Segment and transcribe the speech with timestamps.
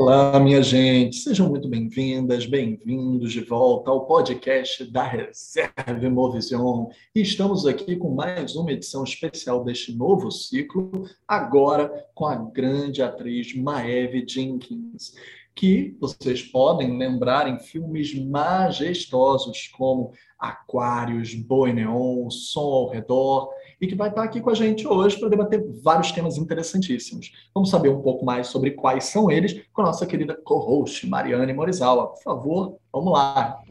[0.00, 6.86] Olá, minha gente, sejam muito bem-vindas, bem-vindos de volta ao podcast da Reserva Movision.
[7.14, 13.54] Estamos aqui com mais uma edição especial deste novo ciclo, agora com a grande atriz
[13.54, 15.12] Maeve Jenkins,
[15.54, 23.86] que vocês podem lembrar em filmes majestosos como Aquários, Boi Neon, Som ao Redor, e
[23.86, 27.32] que vai estar aqui com a gente hoje para debater vários temas interessantíssimos.
[27.54, 31.52] Vamos saber um pouco mais sobre quais são eles com a nossa querida co-host, Mariane
[31.52, 32.08] Morizawa.
[32.08, 33.62] Por favor, vamos lá.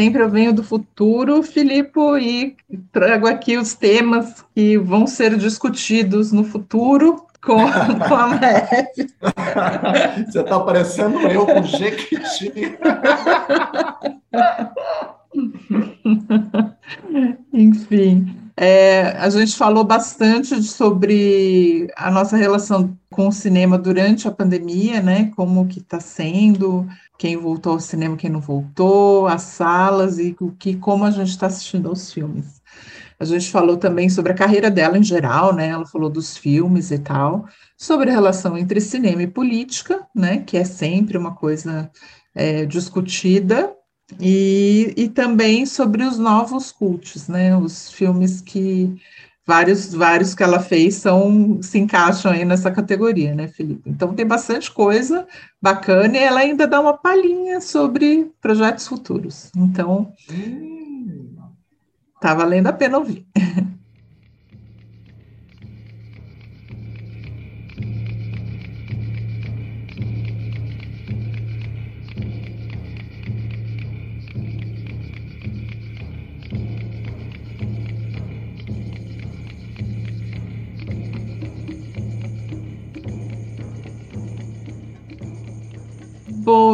[0.00, 2.56] Sempre eu venho do futuro, Filipe, e
[2.90, 7.58] trago aqui os temas que vão ser discutidos no futuro com,
[8.08, 9.10] com a Maeve.
[10.26, 12.78] Você está parecendo eu com Jequiti.
[17.52, 24.30] Enfim, é, a gente falou bastante sobre a nossa relação com o cinema durante a
[24.30, 25.32] pandemia, né?
[25.34, 30.50] Como que está sendo, quem voltou ao cinema, quem não voltou, as salas e o
[30.50, 32.60] que, como a gente está assistindo aos filmes.
[33.18, 35.68] A gente falou também sobre a carreira dela em geral, né?
[35.68, 37.46] Ela falou dos filmes e tal,
[37.78, 40.42] sobre a relação entre cinema e política, né?
[40.42, 41.90] Que é sempre uma coisa
[42.34, 43.74] é, discutida,
[44.18, 47.56] e, e também sobre os novos cultos, né?
[47.56, 49.00] Os filmes que
[49.46, 53.88] vários, vários que ela fez são, se encaixam aí nessa categoria, né, Felipe?
[53.88, 55.26] Então tem bastante coisa
[55.60, 59.50] bacana e ela ainda dá uma palhinha sobre projetos futuros.
[59.56, 61.36] Então, hum.
[62.20, 63.26] tá valendo a pena ouvir.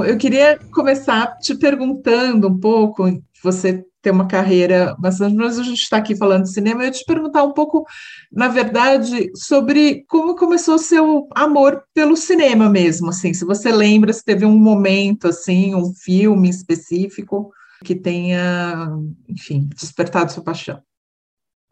[0.07, 3.05] eu queria começar te perguntando um pouco,
[3.43, 6.93] você tem uma carreira bastante, mas a gente está aqui falando de cinema, eu ia
[6.93, 7.85] te perguntar um pouco,
[8.31, 14.13] na verdade, sobre como começou o seu amor pelo cinema mesmo, assim, se você lembra,
[14.13, 17.51] se teve um momento, assim, um filme específico
[17.85, 18.89] que tenha,
[19.29, 20.81] enfim, despertado sua paixão.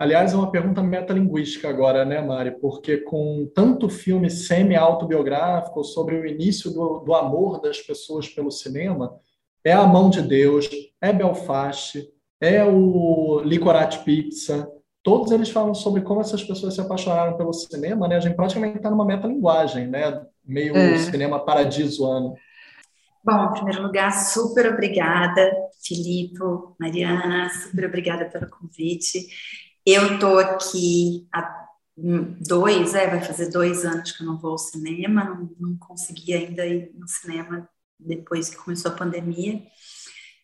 [0.05, 2.51] Aliás, é uma pergunta metalinguística agora, né, Mari?
[2.61, 9.19] Porque com tanto filme semi-autobiográfico sobre o início do, do, amor das pessoas pelo cinema,
[9.65, 10.69] é A Mão de Deus,
[11.01, 12.07] é Belfast,
[12.39, 14.71] é o Licorate Pizza,
[15.03, 18.17] todos eles falam sobre como essas pessoas se apaixonaram pelo cinema, né?
[18.17, 20.23] A gente praticamente está numa metalinguagem, né?
[20.45, 20.99] Meio é.
[20.99, 22.35] cinema paradisuano.
[23.25, 25.51] Bom, em primeiro lugar, super obrigada,
[25.83, 26.39] Filipe,
[26.79, 29.21] Mariana, super obrigada pelo convite.
[29.87, 31.65] Eu tô aqui há
[31.97, 36.33] dois, é, vai fazer dois anos que eu não vou ao cinema, não, não consegui
[36.33, 37.69] ainda ir no cinema
[37.99, 39.63] depois que começou a pandemia.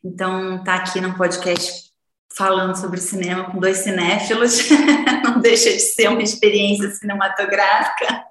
[0.05, 1.91] Então, tá aqui no podcast
[2.33, 4.69] falando sobre cinema com dois cinéfilos
[5.25, 8.25] não deixa de ser uma experiência cinematográfica.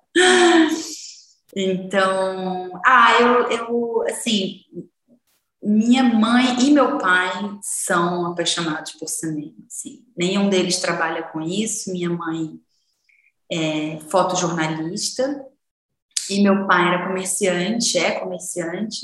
[1.56, 4.62] Então, ah, eu, eu assim,
[5.70, 7.32] minha mãe e meu pai
[7.62, 9.54] são apaixonados por cinema.
[9.68, 10.04] Assim.
[10.18, 11.92] Nenhum deles trabalha com isso.
[11.92, 12.60] Minha mãe
[13.52, 15.46] é fotojornalista
[16.28, 19.02] e meu pai era comerciante, é comerciante,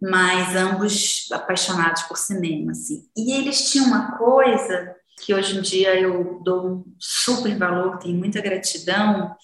[0.00, 2.72] mas ambos apaixonados por cinema.
[2.72, 3.06] Assim.
[3.14, 8.16] E eles tinham uma coisa que hoje em dia eu dou um super valor, tenho
[8.16, 9.36] muita gratidão,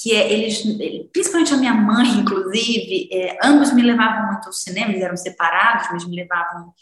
[0.00, 0.62] que é, eles,
[1.12, 5.88] principalmente a minha mãe, inclusive, é, ambos me levavam muito ao cinema, eles eram separados,
[5.90, 6.72] mas me levavam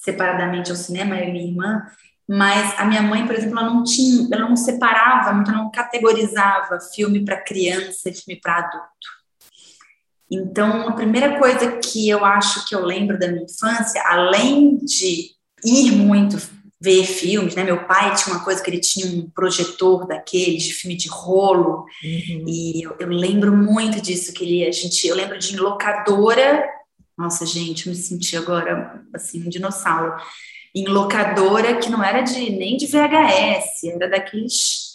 [0.00, 1.82] separadamente ao cinema, eu e minha irmã,
[2.28, 6.80] mas a minha mãe, por exemplo, ela não tinha, ela não separava muito, não categorizava
[6.92, 9.20] filme para criança e filme para adulto.
[10.28, 15.30] Então, a primeira coisa que eu acho que eu lembro da minha infância, além de
[15.64, 16.38] ir muito
[16.80, 17.62] ver filmes, né?
[17.62, 21.84] Meu pai tinha uma coisa que ele tinha um projetor daqueles de filme de rolo
[22.02, 22.44] uhum.
[22.48, 26.66] e eu, eu, lembro muito disso que ele a gente, eu lembro de locadora.
[27.18, 30.14] Nossa, gente, eu me senti agora assim um dinossauro.
[30.74, 34.90] Em locadora que não era de nem de VHS, era daqueles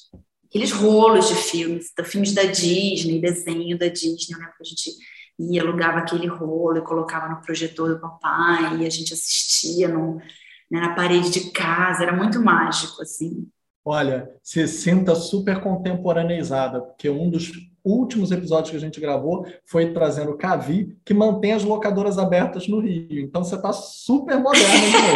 [0.47, 4.49] aqueles rolos de filmes, da filmes da Disney, desenho da Disney, né?
[4.57, 4.91] Que a gente
[5.37, 10.21] ia alugava aquele rolo e colocava no projetor do papai e a gente assistia no
[10.69, 13.47] né, na parede de casa, era muito mágico, assim.
[13.83, 17.51] Olha, se sinta super contemporaneizada, porque um dos
[17.83, 22.67] últimos episódios que a gente gravou foi trazendo o Cavi, que mantém as locadoras abertas
[22.67, 23.19] no Rio.
[23.21, 25.13] Então você está super moderna de novo.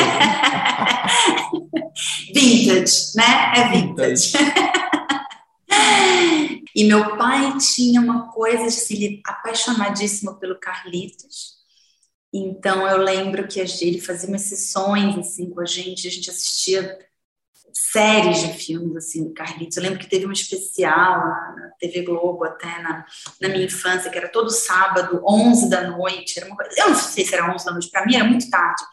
[2.31, 3.53] vintage, né?
[3.55, 4.37] É vintage.
[4.37, 4.69] vintage.
[6.75, 11.58] e meu pai tinha uma coisa de assim, apaixonadíssimo pelo Carlitos.
[12.33, 16.97] Então eu lembro que ele fazia umas sessões assim com a gente, a gente assistia
[17.73, 19.77] séries de filmes assim do Carlitos.
[19.77, 21.19] Eu lembro que teve um especial
[21.55, 23.05] na, TV Globo até na,
[23.41, 26.39] na minha infância, que era todo sábado, 11 da noite.
[26.43, 28.83] Uma eu não sei se era 11 da noite, para mim era muito tarde.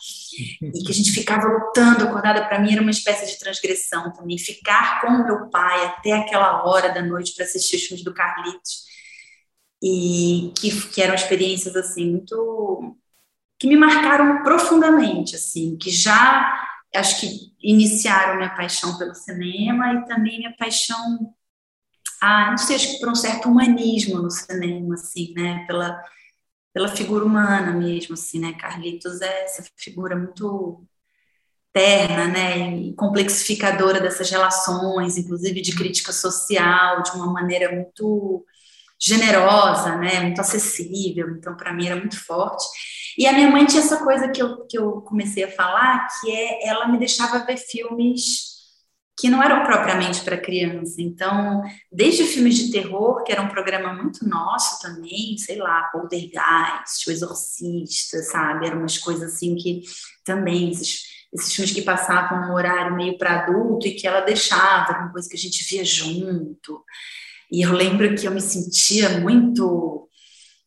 [0.62, 4.38] E que a gente ficava lutando, acordada, para mim era uma espécie de transgressão também.
[4.38, 8.86] Ficar com meu pai até aquela hora da noite para assistir os filmes do Carlitos.
[9.82, 12.96] E que, que eram experiências assim muito
[13.58, 20.04] que me marcaram profundamente, assim, que já acho que iniciaram minha paixão pelo cinema e
[20.06, 21.34] também minha paixão,
[22.20, 26.00] ah, não sei, acho que por um certo humanismo no cinema, assim, né, pela,
[26.72, 30.84] pela figura humana mesmo, assim, né, Carlitos é essa figura muito
[31.72, 38.46] terna, né, e complexificadora dessas relações, inclusive de crítica social, de uma maneira muito
[38.98, 42.64] generosa, né, muito acessível, então para mim era muito forte.
[43.18, 46.30] E a minha mãe tinha essa coisa que eu, que eu comecei a falar, que
[46.30, 48.56] é ela me deixava ver filmes
[49.18, 50.96] que não eram propriamente para criança.
[51.00, 57.08] Então, desde filmes de terror, que era um programa muito nosso também, sei lá, Poltergeist,
[57.08, 58.66] O Exorcista, sabe?
[58.66, 59.80] Eram umas coisas assim que
[60.22, 64.92] também, esses, esses filmes que passavam num horário meio para adulto e que ela deixava,
[64.92, 66.84] era uma coisa que a gente via junto.
[67.50, 70.05] E eu lembro que eu me sentia muito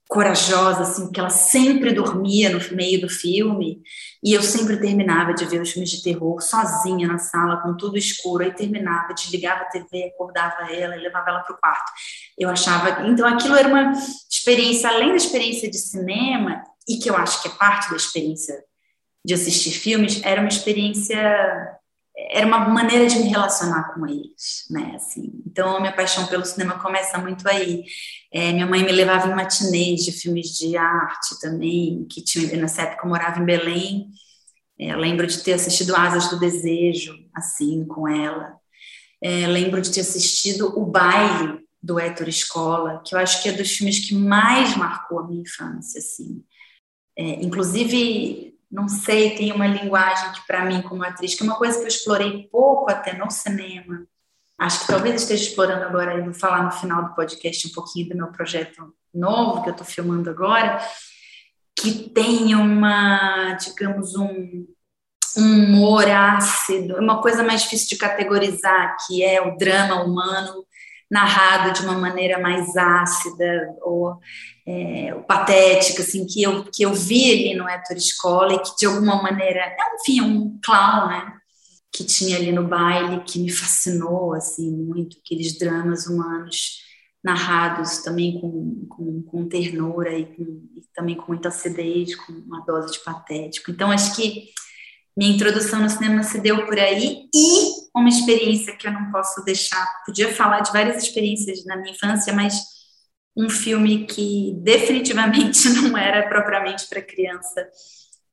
[0.09, 3.79] corajosa, assim, porque ela sempre dormia no meio do filme,
[4.23, 7.95] e eu sempre terminava de ver os filmes de terror sozinha na sala, com tudo
[7.95, 11.91] escuro, aí terminava, desligava a TV, acordava ela e levava ela para o quarto.
[12.35, 13.93] Eu achava, então aquilo era uma
[14.27, 18.63] experiência, além da experiência de cinema, e que eu acho que é parte da experiência
[19.23, 21.78] de assistir filmes, era uma experiência
[22.31, 25.41] era uma maneira de me relacionar com eles, né, assim.
[25.45, 27.83] Então, a minha paixão pelo cinema começa muito aí.
[28.31, 32.83] É, minha mãe me levava em matinês de filmes de arte também, que tinha, nessa
[32.83, 34.09] época eu morava em Belém.
[34.77, 38.55] É, lembro de ter assistido Asas do Desejo, assim, com ela.
[39.21, 43.53] É, lembro de ter assistido O Baile, do Héctor Escola, que eu acho que é
[43.53, 46.43] dos filmes que mais marcou a minha infância, assim.
[47.17, 51.55] É, inclusive, não sei, tem uma linguagem que para mim como atriz, que é uma
[51.55, 54.05] coisa que eu explorei pouco até no cinema.
[54.57, 58.09] Acho que talvez esteja explorando agora, e vou falar no final do podcast um pouquinho
[58.09, 60.79] do meu projeto novo que eu estou filmando agora,
[61.75, 64.67] que tem uma, digamos, um,
[65.37, 70.65] um humor ácido, uma coisa mais difícil de categorizar, que é o drama humano
[71.09, 74.19] narrado de uma maneira mais ácida ou
[74.67, 78.85] é, patética, assim, que eu, que eu vi ali no Héctor Escola e que de
[78.85, 81.33] alguma maneira, é, enfim, é um clown, né?
[81.91, 86.87] Que tinha ali no baile, que me fascinou, assim, muito, aqueles dramas humanos
[87.23, 90.43] narrados também com, com, com ternura e, com,
[90.75, 93.71] e também com muita acidez, com uma dose de patético.
[93.71, 94.49] Então, acho que
[95.17, 97.68] minha introdução no cinema se deu por aí e
[97.99, 99.85] uma experiência que eu não posso deixar.
[100.05, 102.61] Podia falar de várias experiências na minha infância, mas
[103.35, 107.67] um filme que definitivamente não era propriamente para criança.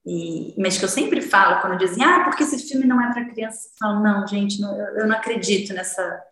[0.07, 3.29] E, mas que eu sempre falo quando dizem, ah, porque esse filme não é para
[3.29, 6.23] criança, eu falo, não, gente, não, eu, eu, não acredito nessa,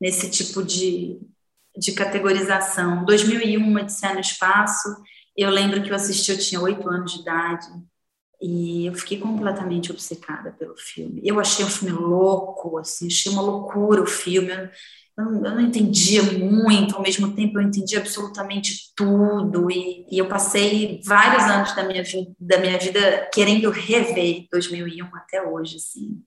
[0.00, 1.20] nesse tipo de,
[1.76, 3.04] de categorização.
[3.04, 4.88] 2001, Odisseia no Espaço,
[5.36, 7.66] eu lembro que eu assisti, eu tinha oito anos de idade,
[8.40, 11.20] e eu fiquei completamente obcecada pelo filme.
[11.24, 14.50] Eu achei o filme louco, assim, achei uma loucura o filme.
[14.50, 14.68] Eu,
[15.18, 19.70] eu, eu não entendia muito, ao mesmo tempo eu entendi absolutamente tudo.
[19.70, 22.02] E, e eu passei vários anos da minha,
[22.38, 26.22] da minha vida querendo rever 2001 até hoje, assim.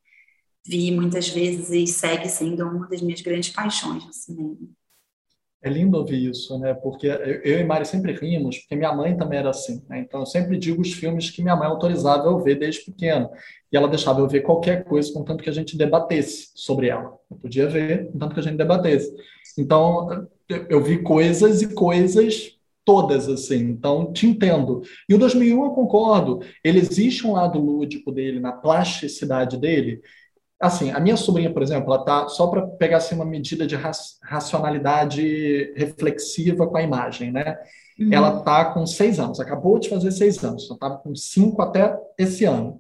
[0.66, 4.58] Vi muitas vezes e segue sendo uma das minhas grandes paixões no cinema.
[5.64, 6.74] É lindo ouvir isso, né?
[6.74, 10.00] Porque eu e Mari sempre rimos, porque minha mãe também era assim, né?
[10.00, 13.30] Então eu sempre digo os filmes que minha mãe autorizava eu ver desde pequeno.
[13.72, 17.14] E ela deixava eu ver qualquer coisa, contanto que a gente debatesse sobre ela.
[17.32, 19.10] Eu podia ver, contanto que a gente debatesse.
[19.58, 20.28] Então
[20.70, 23.60] eu vi coisas e coisas todas, assim.
[23.60, 24.82] Então te entendo.
[25.08, 26.42] E o 2001 eu concordo.
[26.62, 30.02] Ele existe um lado lúdico dele, na plasticidade dele,
[30.64, 33.76] Assim, a minha sobrinha, por exemplo, ela tá só para pegar assim, uma medida de
[34.24, 37.58] racionalidade reflexiva com a imagem, né?
[38.00, 38.14] Uhum.
[38.14, 41.94] Ela tá com seis anos, acabou de fazer seis anos, ela estava com cinco até
[42.18, 42.80] esse ano.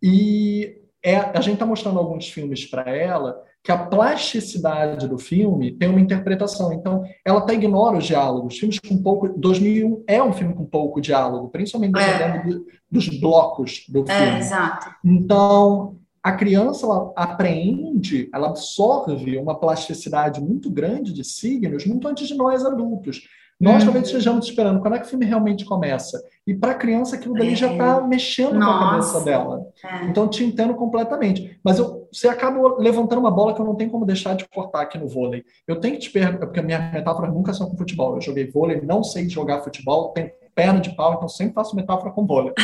[0.00, 5.72] E é, a gente está mostrando alguns filmes para ela que a plasticidade do filme
[5.72, 6.72] tem uma interpretação.
[6.72, 8.58] Então, ela até ignora os diálogos.
[8.58, 9.28] Filmes com pouco.
[9.28, 12.42] 2001 é um filme com pouco diálogo, principalmente é.
[12.42, 14.36] do, dos blocos do é, filme.
[14.36, 14.94] É, exato.
[15.02, 22.26] Então, a criança ela apreende, ela absorve uma plasticidade muito grande de signos muito antes
[22.26, 23.28] de nós adultos.
[23.60, 23.84] Nós uhum.
[23.84, 26.20] talvez estejamos esperando quando é que o filme realmente começa.
[26.46, 27.56] E para a criança aquilo dali é.
[27.56, 28.66] já está mexendo Nossa.
[28.66, 29.66] com a cabeça dela.
[29.84, 30.04] É.
[30.06, 31.60] Então eu te entendo completamente.
[31.62, 34.80] Mas eu, você acaba levantando uma bola que eu não tenho como deixar de cortar
[34.80, 35.44] aqui no vôlei.
[35.68, 38.14] Eu tenho que te perguntar, porque a minha metáfora nunca são com futebol.
[38.14, 42.12] Eu joguei vôlei, não sei jogar futebol, tenho perna de pau, então sempre faço metáfora
[42.12, 42.54] com vôlei.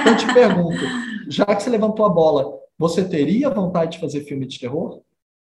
[0.00, 0.80] Então eu te pergunto,
[1.28, 5.02] já que você levantou a bola, você teria vontade de fazer filme de terror?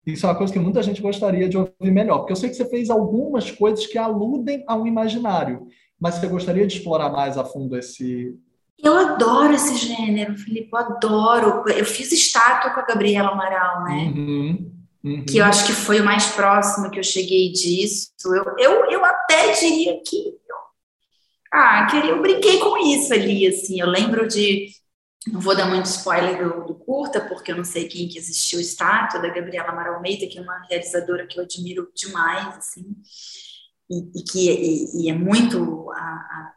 [0.06, 2.56] Isso é uma coisa que muita gente gostaria de ouvir melhor, porque eu sei que
[2.56, 5.66] você fez algumas coisas que aludem ao imaginário,
[6.00, 8.34] mas você gostaria de explorar mais a fundo esse.
[8.82, 11.64] Eu adoro esse gênero, Felipe, eu adoro.
[11.68, 14.12] Eu fiz estátua com a Gabriela Amaral, né?
[14.16, 14.72] Uhum,
[15.04, 15.24] uhum.
[15.26, 18.10] Que eu acho que foi o mais próximo que eu cheguei disso.
[18.24, 20.32] Eu, eu, eu até diria que.
[21.52, 23.78] Ah, queria, eu brinquei com isso ali, assim.
[23.78, 24.77] Eu lembro de
[25.32, 28.60] não vou dar muito spoiler do, do, curta, porque eu não sei quem que assistiu
[28.60, 32.84] Estátua, da Gabriela Amaral Almeida, que é uma realizadora que eu admiro demais, assim,
[33.90, 35.90] e, e que e, e é muito...
[35.92, 36.52] A, a,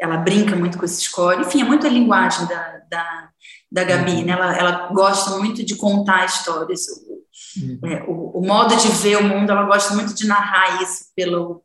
[0.00, 3.30] ela brinca muito com esses códigos, enfim, é muito a linguagem da, da,
[3.70, 4.24] da Gabi, uhum.
[4.26, 4.32] né?
[4.32, 7.24] ela, ela gosta muito de contar histórias, o,
[7.60, 7.80] uhum.
[7.84, 11.64] é, o, o modo de ver o mundo, ela gosta muito de narrar isso pelo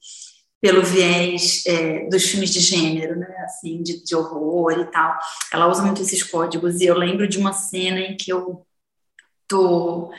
[0.64, 5.20] pelo viés é, dos filmes de gênero, né, assim, de, de, horror e tal.
[5.52, 8.66] Ela usa muito esses códigos e eu lembro de uma cena em que eu
[9.46, 10.14] tô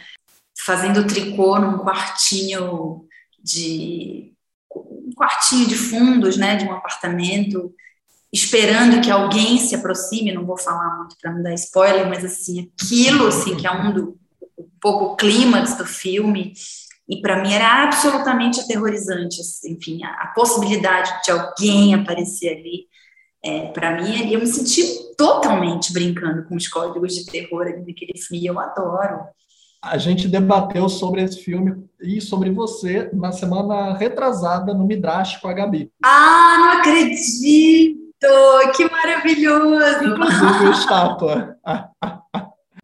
[0.55, 3.07] fazendo tricô num quartinho
[3.43, 4.35] de
[4.77, 7.75] um quartinho de fundos, né, de um apartamento,
[8.31, 10.31] esperando que alguém se aproxime.
[10.31, 13.95] Não vou falar muito para não dar spoiler, mas assim, aquilo, assim, que é um
[13.95, 14.19] do
[14.59, 16.53] um pouco clímax do filme
[17.09, 22.87] e para mim era absolutamente aterrorizante, assim, enfim, a, a, possibilidade de alguém aparecer ali.
[23.45, 28.17] É, para mim, eu me senti totalmente brincando com os códigos de terror ali naquele
[28.17, 29.21] filme, eu adoro.
[29.83, 35.49] A gente debateu sobre esse filme e sobre você na semana retrasada no Midrash com
[35.49, 35.93] a Gabi.
[36.03, 38.01] Ah, não acredito!
[38.75, 40.05] Que maravilhoso!
[40.05, 41.59] Inclusive, estátua.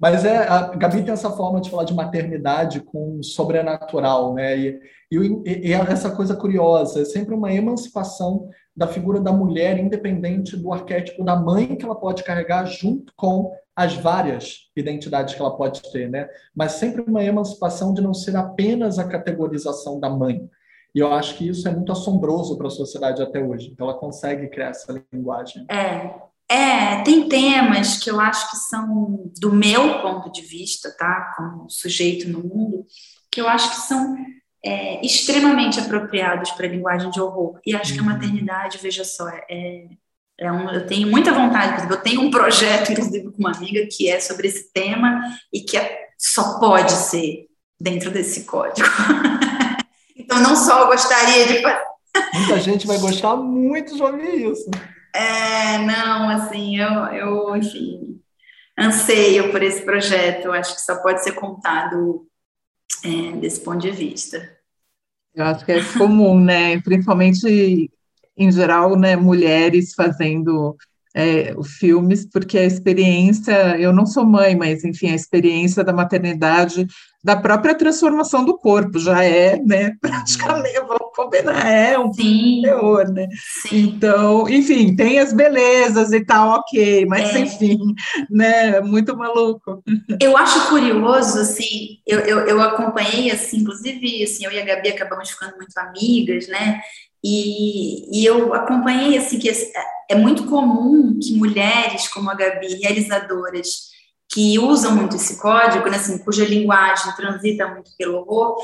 [0.00, 4.57] Mas é, a Gabi tem essa forma de falar de maternidade com sobrenatural, né?
[4.57, 4.80] E,
[5.12, 10.73] e, e, essa coisa curiosa, é sempre uma emancipação da figura da mulher, independente do
[10.73, 15.83] arquétipo da mãe que ela pode carregar, junto com as várias identidades que ela pode
[15.92, 16.28] ter, né?
[16.54, 20.49] Mas sempre uma emancipação de não ser apenas a categorização da mãe.
[20.95, 23.71] E eu acho que isso é muito assombroso para a sociedade até hoje.
[23.71, 25.64] Então, ela consegue criar essa linguagem.
[25.71, 26.14] É,
[26.50, 31.71] é, tem temas que eu acho que são, do meu ponto de vista, tá, como
[31.71, 32.85] sujeito no mundo,
[33.30, 34.16] que eu acho que são
[34.64, 37.61] é, extremamente apropriados para a linguagem de horror.
[37.64, 38.09] E acho que a uhum.
[38.09, 39.87] maternidade, veja só, é,
[40.37, 44.11] é um, eu tenho muita vontade, eu tenho um projeto, inclusive, com uma amiga, que
[44.11, 45.21] é sobre esse tema
[45.52, 47.47] e que é, só pode ser
[47.80, 48.88] dentro desse código.
[50.19, 51.62] então, não só eu gostaria de.
[52.35, 54.69] Muita gente vai gostar muito de ouvir isso.
[55.14, 58.21] É, não, assim, eu, eu, enfim,
[58.79, 62.26] anseio por esse projeto, acho que só pode ser contado
[63.05, 64.59] é, desse ponto de vista.
[65.35, 66.81] Eu acho que é comum, né?
[66.81, 67.90] Principalmente,
[68.37, 70.76] em geral, né, mulheres fazendo
[71.14, 76.87] é, filmes, porque a experiência, eu não sou mãe, mas enfim, a experiência da maternidade,
[77.23, 82.62] da própria transformação do corpo, já é, né, praticamente, vamos combinar, é um Sim.
[82.62, 83.26] terror, né?
[83.62, 83.95] Sim.
[83.97, 87.40] Então, enfim, tem as belezas e tal, ok, mas é.
[87.40, 87.79] enfim,
[88.31, 89.83] né, muito maluco.
[90.21, 94.88] Eu acho curioso, assim, eu, eu, eu acompanhei, assim, inclusive, assim, eu e a Gabi
[94.88, 96.81] acabamos ficando muito amigas, né,
[97.22, 99.50] e, e, eu acompanhei assim que
[100.08, 103.90] é muito comum que mulheres como a Gabi, realizadoras
[104.32, 108.56] que usam muito esse código, né, assim, cuja linguagem transita muito pelo horror,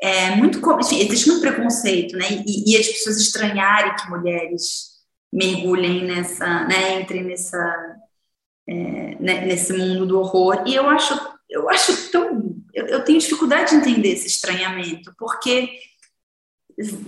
[0.00, 4.92] é muito enfim, existe muito preconceito, né, e, e, as pessoas estranharem que mulheres
[5.32, 7.96] mergulhem nessa, né, entrem nessa
[8.68, 10.64] é, né, nesse mundo do horror.
[10.66, 15.68] E eu acho, eu acho tão, eu, eu tenho dificuldade de entender esse estranhamento, porque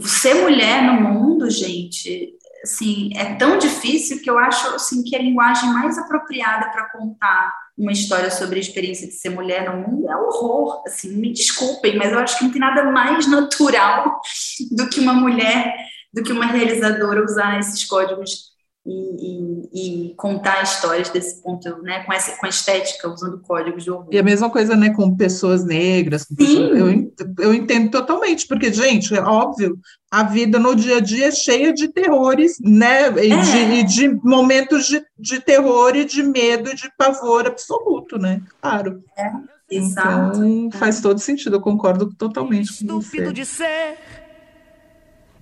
[0.07, 5.21] ser mulher no mundo, gente, assim, é tão difícil que eu acho assim que a
[5.21, 10.09] linguagem mais apropriada para contar uma história sobre a experiência de ser mulher no mundo
[10.09, 10.83] é horror.
[10.87, 14.21] Assim, me desculpem, mas eu acho que não tem nada mais natural
[14.73, 15.75] do que uma mulher,
[16.13, 18.54] do que uma realizadora usar esses códigos
[18.87, 23.83] e, e, e, contar histórias desse ponto, né, com essa com a estética, usando códigos
[23.83, 24.09] de horror.
[24.11, 26.25] E a mesma coisa, né, com pessoas negras.
[26.25, 29.79] Com pessoas, eu, eu entendo totalmente, porque, gente, é óbvio,
[30.11, 33.41] a vida no dia a dia é cheia de terrores, né, e, é.
[33.41, 38.43] de, e de, momentos de, de terror e de medo e de pavor absoluto, né,
[38.61, 39.03] claro.
[39.17, 39.33] É.
[39.71, 40.45] Exato.
[40.45, 43.07] Então, faz todo sentido, eu concordo totalmente com você.
[43.07, 43.99] Estúpido de ser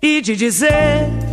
[0.00, 1.31] e de dizer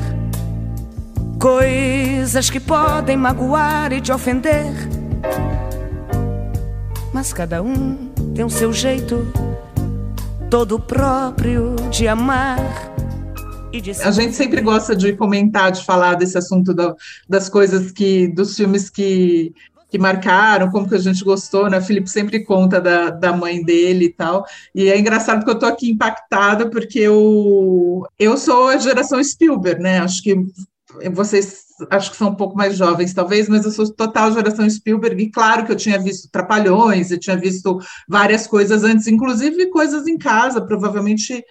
[1.40, 4.74] coisas que podem magoar e te ofender.
[7.14, 9.26] Mas cada um tem o seu jeito,
[10.50, 12.60] todo próprio de amar.
[14.04, 16.76] A gente sempre gosta de comentar, de falar desse assunto
[17.28, 19.54] das coisas que, dos filmes que,
[19.90, 21.78] que marcaram, como que a gente gostou, né?
[21.78, 24.44] O Felipe sempre conta da, da mãe dele e tal.
[24.74, 29.82] E é engraçado porque eu estou aqui impactada, porque eu, eu sou a geração Spielberg,
[29.82, 30.00] né?
[30.00, 30.36] Acho que
[31.12, 35.24] vocês acho que são um pouco mais jovens, talvez, mas eu sou total geração Spielberg,
[35.24, 40.08] e claro que eu tinha visto Trapalhões, eu tinha visto várias coisas antes, inclusive coisas
[40.08, 41.44] em casa, provavelmente,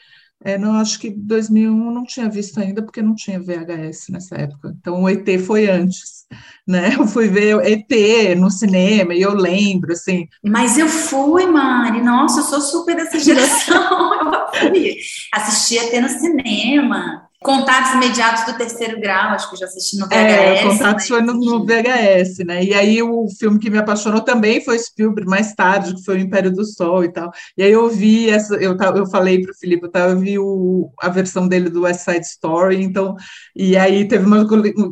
[0.44, 4.74] é, não acho que 2001 não tinha visto ainda, porque não tinha VHS nessa época,
[4.78, 6.26] então o ET foi antes,
[6.66, 10.26] né, eu fui ver ET no cinema, e eu lembro, assim...
[10.44, 14.12] Mas eu fui, Mari, nossa, eu sou super dessa geração,
[14.62, 14.96] eu fui,
[15.32, 17.27] assisti ET no cinema...
[17.40, 20.12] Contatos imediatos do terceiro grau, acho que eu já assisti no VHS.
[20.12, 22.64] É, Contatos foi no, no, VHS, né?
[22.64, 26.20] E aí o filme que me apaixonou também foi Spielberg, mais tarde, que foi o
[26.20, 27.30] Império do Sol e tal.
[27.56, 30.90] E aí eu vi essa, eu, eu falei para o Felipe, tá, eu vi o,
[31.00, 33.14] a versão dele do West Side Story, então,
[33.54, 34.44] e aí teve uma,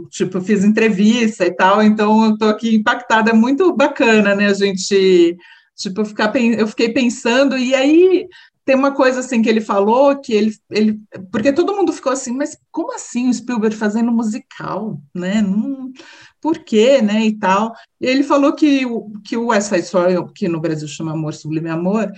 [0.08, 4.46] tipo, eu fiz entrevista e tal, então eu tô aqui impactada, é muito bacana, né,
[4.46, 5.36] a gente,
[5.76, 8.28] tipo, ficar, eu fiquei pensando, e aí
[8.66, 12.32] tem uma coisa assim que ele falou que ele, ele porque todo mundo ficou assim,
[12.32, 15.40] mas como assim o Spielberg fazendo musical, né?
[15.40, 15.92] Não,
[16.40, 17.24] por quê, né?
[17.24, 17.72] E tal.
[18.00, 21.32] E ele falou que o que o West Side Story, que no Brasil chama Amor
[21.32, 22.12] Sublime Amor,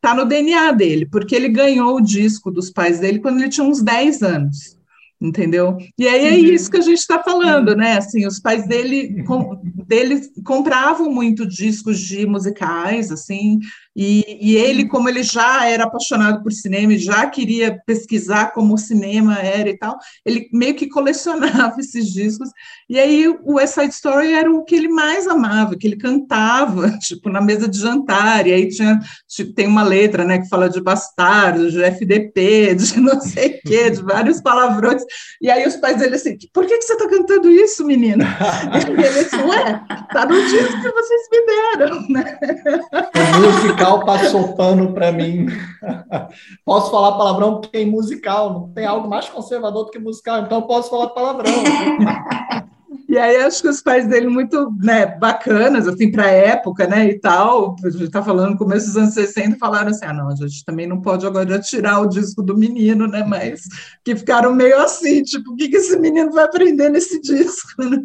[0.00, 3.66] tá no DNA dele, porque ele ganhou o disco dos pais dele quando ele tinha
[3.66, 4.80] uns 10 anos
[5.20, 5.76] entendeu?
[5.98, 6.54] E aí é uhum.
[6.54, 7.98] isso que a gente está falando, né?
[7.98, 13.58] Assim, os pais dele, com, dele compravam muito discos de musicais, assim,
[13.94, 18.78] e, e, ele, como ele já era apaixonado por cinema já queria pesquisar como o
[18.78, 22.48] cinema era e tal, ele meio que colecionava esses discos.
[22.88, 26.90] E aí o West Side Story era o que ele mais amava, que ele cantava,
[27.00, 28.46] tipo, na mesa de jantar.
[28.46, 28.98] E aí tinha,
[29.28, 33.68] tipo, tem uma letra, né, que fala de bastardo, de FDP, de não sei o
[33.68, 35.02] quê, de vários palavrões.
[35.40, 38.24] E aí os pais dele assim, por que, que você está cantando isso, menina?
[38.74, 42.38] E ele assim, ué, tá no disco que vocês me deram, né?
[43.40, 45.46] musical passou pano para mim.
[46.64, 50.62] posso falar palavrão porque é musical, não tem algo mais conservador do que musical, então
[50.62, 51.52] posso falar palavrão.
[53.10, 57.08] E aí acho que os pais dele muito né, bacanas, assim, para a época, né,
[57.08, 60.36] e tal, a gente está falando começo dos anos 60, falaram assim, ah, não, a
[60.36, 63.62] gente também não pode agora tirar o disco do menino, né, mas
[64.04, 67.98] que ficaram meio assim, tipo, o que, que esse menino vai aprender nesse disco, né?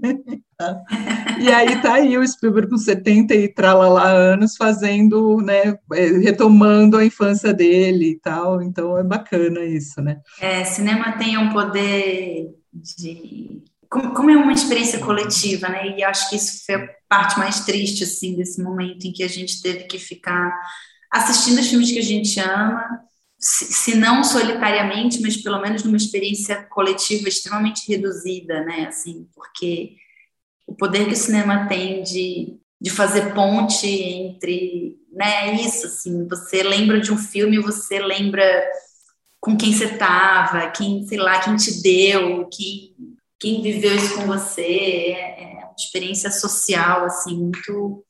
[1.42, 6.98] E aí tá aí o Spielberg com 70 e tralala anos fazendo, né, é, retomando
[6.98, 10.22] a infância dele e tal, então é bacana isso, né?
[10.40, 15.98] É, cinema tem um poder de como, é uma experiência coletiva, né?
[15.98, 19.28] E acho que isso foi a parte mais triste, assim, desse momento em que a
[19.28, 20.54] gente teve que ficar
[21.12, 22.84] assistindo os filmes que a gente ama,
[23.40, 28.88] se, se não solitariamente, mas pelo menos numa experiência coletiva extremamente reduzida, né?
[28.88, 29.96] Assim, porque
[30.66, 35.50] o poder que o cinema tem de, de fazer ponte entre, né?
[35.50, 38.44] É isso, assim, você lembra de um filme, você lembra
[39.40, 42.96] com quem você estava, quem, sei lá, quem te deu, quem
[43.46, 48.04] quem viveu isso com você, é, é uma experiência social, assim, muito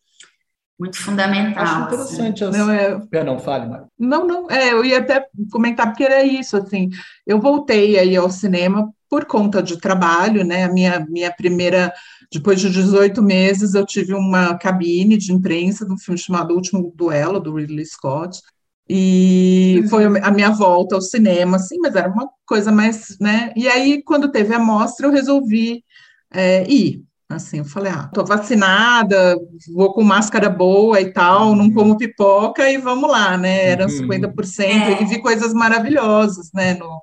[0.78, 1.64] muito fundamental.
[1.64, 2.44] Acho interessante.
[2.44, 2.58] Assim.
[2.58, 3.00] Não, é...
[3.08, 3.88] Perdão, fale, Mário.
[3.98, 6.90] Não, não, é, eu ia até comentar, porque era isso, assim,
[7.26, 11.94] eu voltei aí ao cinema por conta de trabalho, né, a minha, minha primeira,
[12.32, 16.56] depois de 18 meses, eu tive uma cabine de imprensa de um filme chamado O
[16.56, 18.42] Último Duelo, do Ridley Scott,
[18.88, 19.90] e uhum.
[19.90, 23.52] foi a minha volta ao cinema, assim, mas era uma coisa mais, né?
[23.56, 25.84] E aí, quando teve a mostra, eu resolvi
[26.32, 27.04] é, ir.
[27.28, 29.36] Assim, eu falei, ah, tô vacinada,
[29.74, 33.70] vou com máscara boa e tal, não como pipoca e vamos lá, né?
[33.70, 35.02] Eram 50%, é.
[35.02, 36.76] e vi coisas maravilhosas, né?
[36.76, 37.02] No,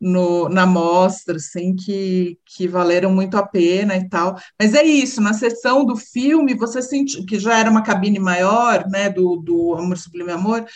[0.00, 4.36] no, na mostra, assim, que, que valeram muito a pena e tal.
[4.60, 8.84] Mas é isso, na sessão do filme, você sentiu que já era uma cabine maior,
[8.90, 10.66] né, do, do Amor Sublime Amor,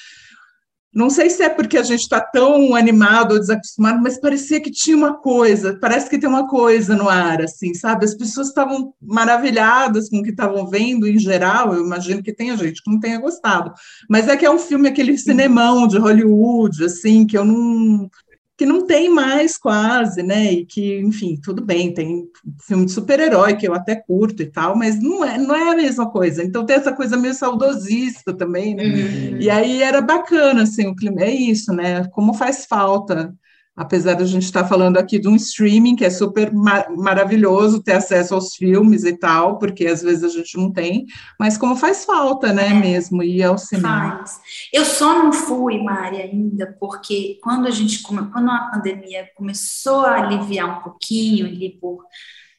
[0.96, 4.70] não sei se é porque a gente está tão animado ou desacostumado, mas parecia que
[4.70, 8.06] tinha uma coisa, parece que tem uma coisa no ar, assim, sabe?
[8.06, 12.56] As pessoas estavam maravilhadas com o que estavam vendo em geral, eu imagino que tenha
[12.56, 13.74] gente que não tenha gostado,
[14.08, 18.08] mas é que é um filme, aquele cinemão de Hollywood, assim, que eu não,
[18.56, 20.52] que não tem mais quase, né?
[20.52, 22.26] E que, enfim, tudo bem, tem
[22.66, 25.76] filme de super-herói que eu até curto e tal, mas não é, não é a
[25.76, 26.42] mesma coisa.
[26.42, 28.84] Então tem essa coisa meio saudosista também, né?
[28.84, 29.40] Uhum.
[29.40, 31.22] E aí era bacana, assim, o clima.
[31.22, 32.04] É isso, né?
[32.08, 33.34] Como faz falta
[33.76, 37.82] apesar de a gente estar falando aqui de um streaming que é super mar maravilhoso
[37.82, 41.04] ter acesso aos filmes e tal, porque às vezes a gente não tem,
[41.38, 44.16] mas como faz falta, né, é, mesmo, ir ao cinema.
[44.18, 44.40] Faz.
[44.72, 50.22] Eu só não fui, Mari, ainda, porque quando a gente, quando a pandemia começou a
[50.22, 52.02] aliviar um pouquinho, ali por,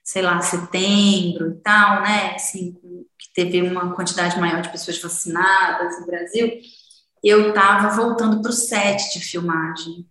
[0.04, 2.76] sei lá, setembro e tal, né, assim,
[3.18, 6.52] que teve uma quantidade maior de pessoas vacinadas no Brasil,
[7.24, 10.06] eu estava voltando para o set de filmagem,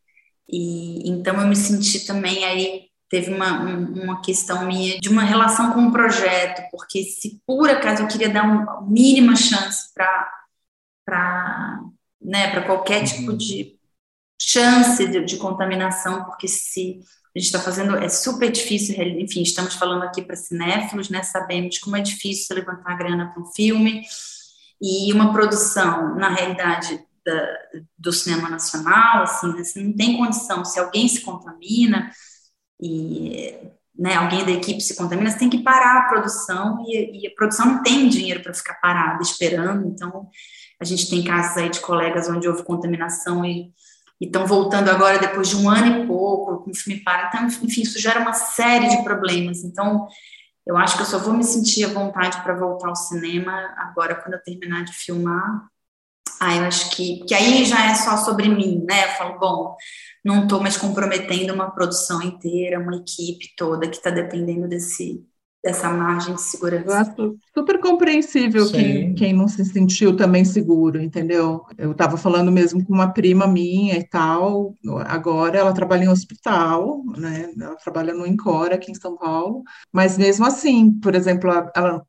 [0.49, 5.73] e então eu me senti também aí teve uma, uma questão minha de uma relação
[5.73, 10.33] com o projeto, porque se por acaso eu queria dar uma mínima chance para
[11.05, 11.81] para
[12.21, 13.05] né, para qualquer uhum.
[13.05, 13.79] tipo de
[14.41, 17.01] chance de, de, contaminação, porque se
[17.35, 21.23] a gente está fazendo é super difícil, enfim, estamos falando aqui para cinéfilos, né?
[21.23, 24.03] Sabemos como é difícil levantar grana para um filme
[24.81, 27.59] e uma produção, na realidade, da,
[27.99, 29.63] do cinema nacional, assim, né?
[29.77, 32.11] Não tem condição, se alguém se contamina
[32.81, 33.53] e
[33.99, 37.35] né, alguém da equipe se contamina, você tem que parar a produção e, e a
[37.35, 40.29] produção não tem dinheiro para ficar parada esperando, então
[40.81, 43.73] a gente tem casos aí de colegas onde houve contaminação e
[44.21, 47.83] estão voltando agora depois de um ano e pouco, com o filme para, então, enfim,
[47.83, 50.07] isso gera uma série de problemas, então
[50.67, 54.15] eu acho que eu só vou me sentir à vontade para voltar ao cinema agora
[54.15, 55.69] quando eu terminar de filmar
[56.41, 59.05] ah, eu acho que, que aí já é só sobre mim, né?
[59.05, 59.77] Eu falo, bom,
[60.25, 65.25] não estou mais comprometendo uma produção inteira, uma equipe toda que está dependendo desse,
[65.65, 66.87] dessa margem de segurança.
[66.87, 71.65] Eu acho super compreensível quem, quem não se sentiu também seguro, entendeu?
[71.77, 74.75] Eu estava falando mesmo com uma prima minha e tal,
[75.07, 77.51] agora ela trabalha em hospital, né?
[77.59, 82.07] Ela trabalha no Incora aqui em São Paulo, mas mesmo assim, por exemplo, ela ela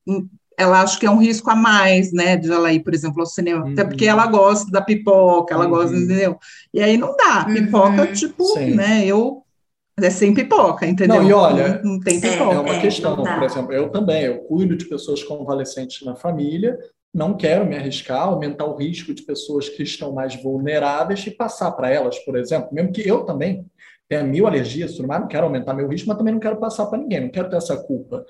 [0.57, 3.65] acha que é um risco a mais, né, de ela ir, por exemplo, ao cinema,
[3.65, 3.73] uhum.
[3.73, 5.71] até porque ela gosta da pipoca, ela uhum.
[5.71, 6.37] gosta, entendeu?
[6.73, 8.13] E aí não dá, pipoca, uhum.
[8.13, 8.75] tipo, Sim.
[8.75, 9.43] né, eu
[9.99, 11.21] é sem pipoca, entendeu?
[11.21, 12.55] Não, e olha, não, não tem pipoca.
[12.55, 16.77] É uma é, questão, por exemplo, eu também, eu cuido de pessoas convalescentes na família,
[17.13, 21.71] não quero me arriscar, aumentar o risco de pessoas que estão mais vulneráveis e passar
[21.71, 23.65] para elas, por exemplo, mesmo que eu também
[24.07, 26.85] tenha mil alergias, tudo mais, não quero aumentar meu risco, mas também não quero passar
[26.85, 28.23] para ninguém, não quero ter essa culpa.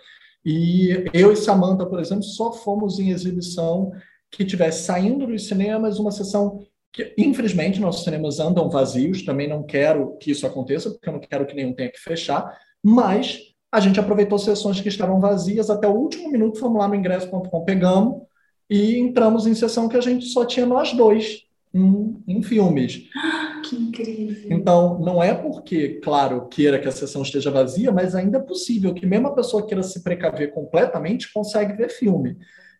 [0.45, 3.91] E eu e Samantha, por exemplo, só fomos em exibição
[4.31, 6.59] que tivesse saindo dos cinemas uma sessão
[6.91, 11.19] que, infelizmente, nossos cinemas andam vazios, também não quero que isso aconteça, porque eu não
[11.19, 13.39] quero que nenhum tenha que fechar, mas
[13.71, 15.69] a gente aproveitou sessões que estavam vazias.
[15.69, 18.23] Até o último minuto, fomos lá no ingresso.com, pegamos
[18.69, 23.03] e entramos em sessão que a gente só tinha nós dois em, em filmes.
[23.63, 24.47] Que incrível!
[24.51, 28.93] Então, não é porque, claro, queira que a sessão esteja vazia, mas ainda é possível
[28.93, 32.37] que mesmo a pessoa queira se precaver completamente, consegue ver filme.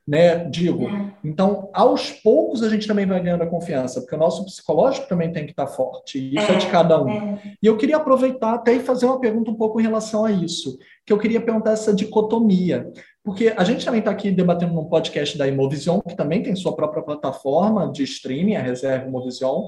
[0.08, 0.88] Né, digo.
[0.88, 1.12] É.
[1.22, 5.34] Então, aos poucos a gente também vai ganhando a confiança, porque o nosso psicológico também
[5.34, 7.10] tem que estar forte, e isso é, é de cada um.
[7.10, 7.42] É.
[7.62, 10.78] E eu queria aproveitar até e fazer uma pergunta um pouco em relação a isso,
[11.06, 12.90] que eu queria perguntar essa dicotomia.
[13.22, 16.74] Porque a gente também está aqui debatendo num podcast da Imovision, que também tem sua
[16.74, 19.68] própria plataforma de streaming, a Reserva Imovision.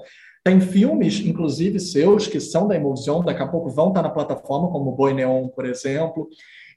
[0.50, 4.72] Tem filmes, inclusive seus, que são da Imovision, daqui a pouco vão estar na plataforma,
[4.72, 6.28] como Boi Neon, por exemplo.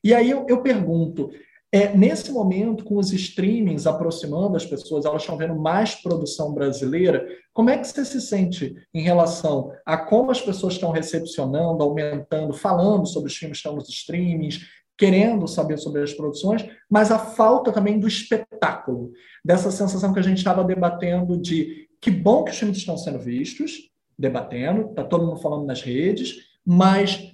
[0.04, 1.30] E aí eu, eu pergunto,
[1.72, 7.26] é, nesse momento, com os streamings aproximando as pessoas, elas estão vendo mais produção brasileira,
[7.54, 12.52] como é que você se sente em relação a como as pessoas estão recepcionando, aumentando,
[12.52, 14.66] falando sobre os filmes que estão nos streamings,
[14.98, 20.22] querendo saber sobre as produções, mas a falta também do espetáculo, dessa sensação que a
[20.22, 23.88] gente estava debatendo de que bom que os filmes estão sendo vistos,
[24.18, 26.34] debatendo, está todo mundo falando nas redes,
[26.66, 27.32] mas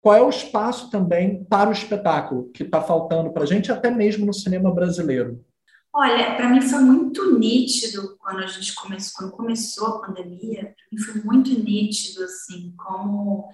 [0.00, 3.90] qual é o espaço também para o espetáculo que está faltando para a gente, até
[3.90, 5.44] mesmo no cinema brasileiro?
[5.92, 10.74] Olha, para mim foi muito nítido quando a gente começou, quando começou a pandemia,
[11.04, 13.48] foi muito nítido assim como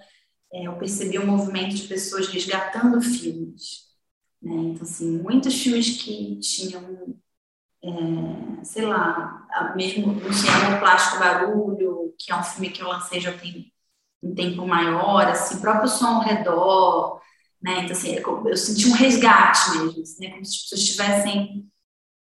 [0.53, 3.91] é, eu percebi um movimento de pessoas resgatando filmes.
[4.41, 4.53] Né?
[4.53, 7.15] Então, assim, muitos filmes que tinham,
[7.83, 13.19] é, sei lá, mesmo no cinema Plástico Barulho, que é um filme que eu lancei
[13.19, 13.71] já tem
[14.21, 17.19] um tempo maior, assim, próprio som ao redor,
[17.61, 17.81] né?
[17.83, 20.31] Então, assim, eu senti um resgate mesmo, assim, né?
[20.31, 21.71] como se as pessoas estivessem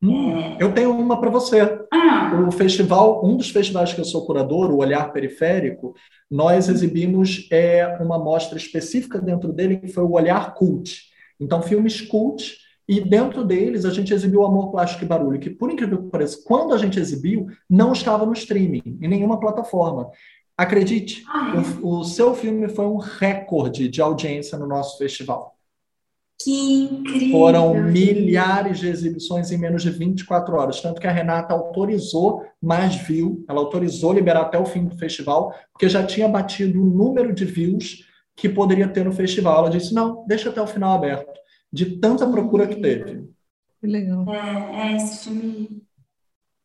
[0.03, 0.57] Hum, é...
[0.59, 1.61] Eu tenho uma para você.
[1.89, 2.43] Ah.
[2.45, 5.95] O festival, um dos festivais que eu sou curador, o Olhar Periférico,
[6.29, 11.03] nós exibimos é, uma mostra específica dentro dele que foi o Olhar Cult.
[11.39, 15.71] Então, filmes cult, e dentro deles a gente exibiu Amor, Plástico e Barulho, que por
[15.71, 20.09] incrível que pareça, quando a gente exibiu, não estava no streaming, em nenhuma plataforma.
[20.57, 21.23] Acredite,
[21.81, 25.53] o, o seu filme foi um recorde de audiência no nosso festival.
[26.43, 27.31] Que incrível!
[27.31, 30.81] Foram milhares de exibições em menos de 24 horas.
[30.81, 35.55] Tanto que a Renata autorizou mais view, ela autorizou liberar até o fim do festival,
[35.71, 39.59] porque já tinha batido o número de views que poderia ter no festival.
[39.59, 41.32] Ela disse: não, deixa até o final aberto,
[41.73, 43.27] de tanta procura que teve.
[43.81, 44.31] Que legal.
[44.31, 45.83] É, é esse filme.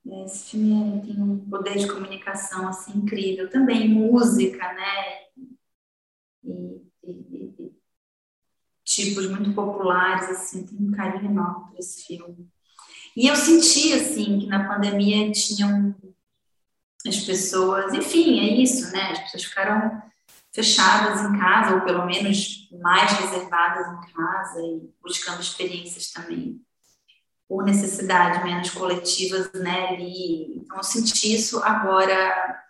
[0.06, 3.48] É, esse filme tem um poder de comunicação assim incrível.
[3.48, 5.18] Também música, né?
[6.44, 7.72] E, e, e
[8.84, 12.46] tipos muito populares, assim, tenho um carinho enorme por esse filme.
[13.16, 15.94] E eu senti, assim, que na pandemia tinham
[17.06, 19.12] as pessoas, enfim, é isso, né?
[19.12, 20.02] As pessoas ficaram
[20.58, 26.60] fechadas em casa, ou pelo menos mais reservadas em casa e buscando experiências também
[27.48, 30.56] por necessidade, menos coletivas, né, ali.
[30.56, 32.64] Então, eu senti isso agora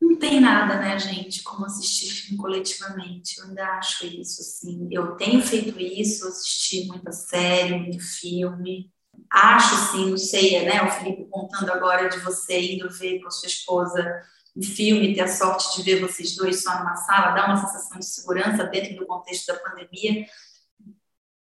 [0.00, 3.38] não tem nada, né, gente, como assistir filme coletivamente.
[3.38, 4.88] Eu ainda acho isso, assim.
[4.90, 8.90] Eu tenho feito isso, assisti muita série, muito filme.
[9.30, 13.30] Acho, assim, não sei, né, o Felipe contando agora de você indo ver com a
[13.30, 14.04] sua esposa
[14.54, 17.98] um filme, ter a sorte de ver vocês dois só numa sala, dá uma sensação
[17.98, 20.26] de segurança dentro do contexto da pandemia.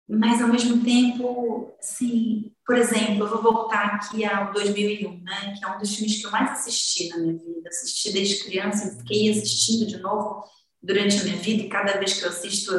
[0.08, 5.64] Mas ao mesmo tempo, assim, por exemplo, eu vou voltar aqui ao 2001, né, que
[5.64, 8.98] é um dos filmes que eu mais assisti na minha vida, assisti desde criança e
[8.98, 10.44] fiquei assistindo de novo
[10.82, 12.72] durante a minha vida e cada vez que eu assisto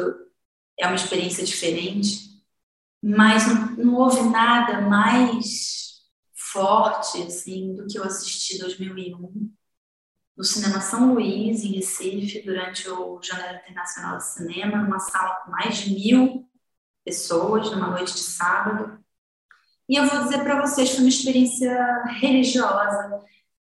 [0.78, 2.42] é uma experiência diferente,
[3.02, 6.02] mas não, não houve nada mais
[6.34, 9.52] forte assim do que eu assisti em 2001
[10.36, 15.50] no Cinema São Luís, em Recife, durante o Janeiro Internacional de Cinema, numa sala com
[15.50, 16.48] mais de mil
[17.04, 18.98] pessoas numa noite de sábado.
[19.88, 23.20] E eu vou dizer para vocês, foi uma experiência religiosa,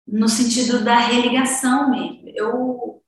[0.07, 2.31] no sentido da religação mesmo.
[2.35, 3.03] Eu,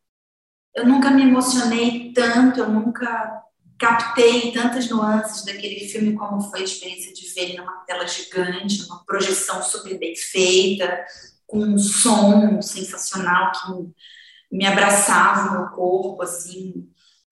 [0.75, 3.43] eu nunca me emocionei tanto, eu nunca
[3.79, 8.83] captei tantas nuances daquele filme como foi a experiência de ver ele numa tela gigante,
[8.85, 11.05] uma projeção super bem feita,
[11.47, 16.89] com um som sensacional que me abraçava o meu corpo, assim,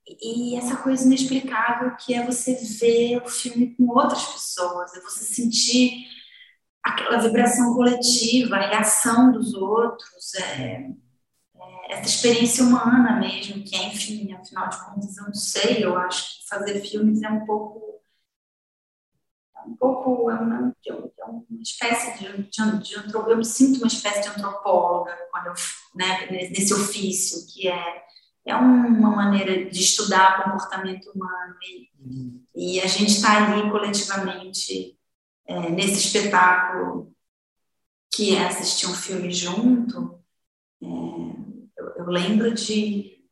[0.06, 5.24] e essa coisa inexplicável que é você ver o filme com outras pessoas, é você
[5.24, 6.06] sentir
[6.82, 10.90] aquela vibração coletiva, a reação dos outros, é,
[11.56, 15.96] é, essa experiência humana mesmo, que é, enfim, afinal de contas, eu não sei, eu
[15.96, 17.93] acho que fazer filmes é um pouco
[19.66, 20.92] um pouco, é uma, é
[21.24, 25.54] uma espécie de, de, de, eu me sinto uma espécie de antropóloga quando eu,
[25.94, 28.04] né, nesse ofício, que é
[28.46, 32.44] é uma maneira de estudar comportamento humano e, uhum.
[32.54, 34.98] e a gente está ali coletivamente
[35.46, 37.14] é, nesse espetáculo
[38.14, 40.22] que é assistir um filme junto.
[40.82, 43.24] É, eu, eu, lembro de,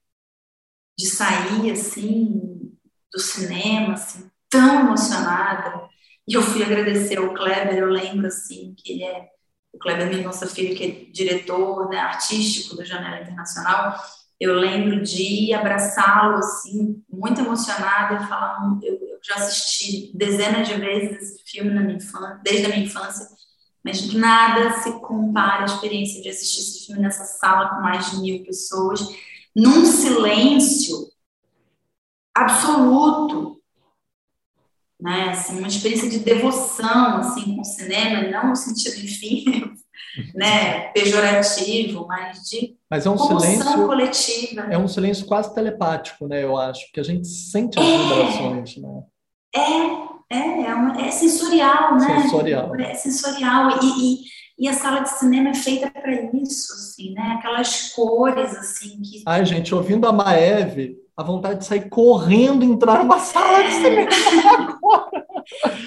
[0.99, 2.75] de sair assim
[3.13, 5.91] do cinema assim, tão emocionada
[6.27, 7.77] e eu fui agradecer ao Kleber.
[7.77, 9.29] Eu lembro assim que ele é
[9.73, 13.99] o Kleber Mendonça Filho, que é diretor né, artístico do Janela Internacional
[14.43, 20.75] eu lembro de abraçá-lo, assim, muito emocionada, e falar, eu, eu, já assisti dezenas de
[20.75, 23.25] vezes esse filme na minha infância, desde a minha infância,
[23.85, 28.21] mas nada se compara à experiência de assistir esse filme nessa sala com mais de
[28.21, 29.01] mil pessoas,
[29.55, 31.07] num silêncio
[32.35, 33.62] absoluto,
[35.03, 39.45] né, assim, uma experiência de devoção, assim, com o cinema, não no sentido, enfim,
[40.33, 44.61] né, pejorativo, mas de mas é um silêncio coletiva.
[44.71, 46.45] É um silêncio quase telepático, né?
[46.45, 49.03] Eu acho que a gente sente as é, vibrações, né?
[49.55, 52.21] É, é, é, uma, é sensorial, né?
[52.21, 52.77] Sensorial.
[52.77, 54.25] É sensorial e, e,
[54.59, 57.37] e a sala de cinema é feita para isso, assim, né?
[57.39, 59.23] Aquelas cores assim que.
[59.27, 64.09] Ai, gente, ouvindo a Maeve, a vontade de sair correndo entrar numa sala de cinema
[64.79, 65.27] agora.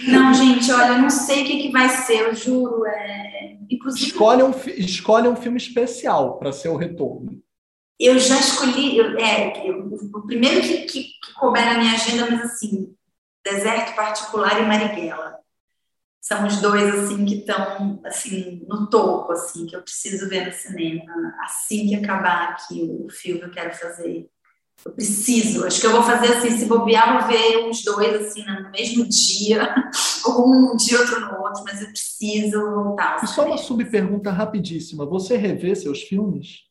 [0.07, 2.85] Não, gente, olha, eu não sei o que, que vai ser, eu juro.
[2.85, 3.57] É...
[3.69, 4.07] Inclusive...
[4.07, 7.41] Escolhe, um, escolhe um filme especial para ser o retorno.
[7.99, 12.29] Eu já escolhi, eu, é, eu, o primeiro que, que, que couber na minha agenda,
[12.29, 12.93] mas assim,
[13.43, 15.39] Deserto Particular e Marighella.
[16.19, 20.51] São os dois, assim, que estão, assim, no topo, assim, que eu preciso ver no
[20.51, 21.35] cinema.
[21.43, 24.27] Assim que acabar aqui o filme, eu quero fazer
[24.83, 28.45] Eu preciso, acho que eu vou fazer assim, se bobear, vou ver os dois assim
[28.45, 29.73] no mesmo dia,
[30.25, 33.23] ou um dia outro no outro, mas eu preciso voltar.
[33.23, 36.65] E só uma subpergunta rapidíssima: você revê seus filmes?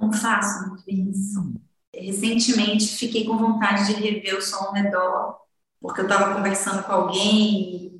[0.00, 1.40] Eu não faço muito isso.
[1.40, 1.54] Hum.
[1.92, 5.36] Recentemente fiquei com vontade de rever o som ao redor,
[5.80, 7.93] porque eu estava conversando com alguém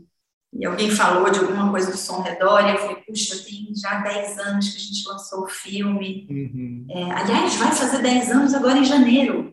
[0.57, 4.01] e alguém falou de alguma coisa do som redor, e eu falei, puxa, tem já
[4.01, 6.27] 10 anos que a gente lançou o filme.
[6.31, 6.87] Uhum.
[6.90, 9.53] É, aliás, vai fazer 10 anos agora em janeiro.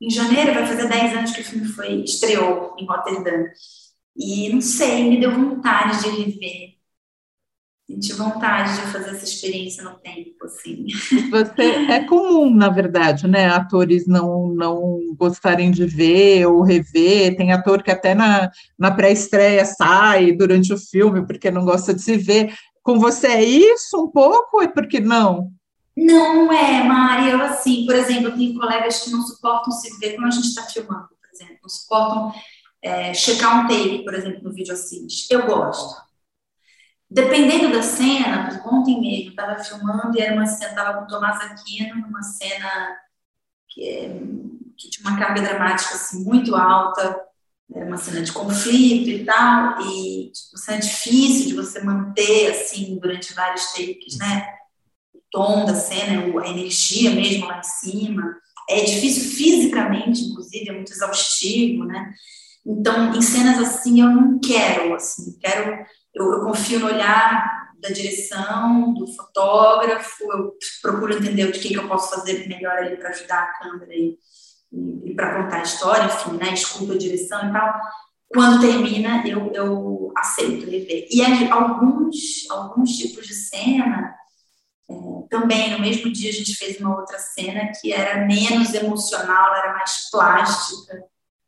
[0.00, 3.44] Em janeiro vai fazer 10 anos que o filme foi, estreou em Rotterdam.
[4.16, 6.77] E não sei, me deu vontade de rever
[7.88, 10.86] senti vontade de fazer essa experiência no tempo, assim.
[11.30, 17.50] Você, é comum, na verdade, né, atores não, não gostarem de ver ou rever, tem
[17.50, 22.16] ator que até na, na pré-estreia sai durante o filme porque não gosta de se
[22.18, 22.54] ver.
[22.82, 25.50] Com você é isso um pouco, e por que não?
[25.96, 30.14] Não é, Mari, eu assim, por exemplo, eu tenho colegas que não suportam se ver
[30.14, 32.32] quando a gente está filmando, por exemplo, não suportam
[32.82, 35.26] é, checar um take, por exemplo, no vídeo assist.
[35.30, 36.07] Eu gosto
[37.10, 41.40] Dependendo da cena, ontem mesmo estava filmando e era uma cena, estava com o Tomás
[41.40, 42.98] Aquino numa cena
[43.68, 44.08] que, é,
[44.76, 47.18] que, tinha uma carga dramática assim, muito alta,
[47.74, 52.98] era uma cena de conflito e tal, e uma cena difícil de você manter assim
[52.98, 54.46] durante vários takes, né?
[55.14, 58.36] O tom da cena, a energia mesmo lá em cima.
[58.68, 62.12] É difícil fisicamente, inclusive, é muito exaustivo, né?
[62.66, 65.86] Então, em cenas assim, eu não quero, assim, quero
[66.18, 70.52] eu, eu confio no olhar da direção, do fotógrafo, eu
[70.82, 74.18] procuro entender o que, que eu posso fazer melhor ali para ajudar a câmera e,
[74.72, 77.80] e, e para contar a história, enfim, né, escuta a direção e tal.
[78.28, 81.06] Quando termina, eu, eu aceito rever.
[81.10, 84.14] E aí, alguns, alguns tipos de cena,
[84.90, 84.94] é,
[85.30, 89.72] também no mesmo dia a gente fez uma outra cena que era menos emocional, era
[89.74, 91.04] mais plástica,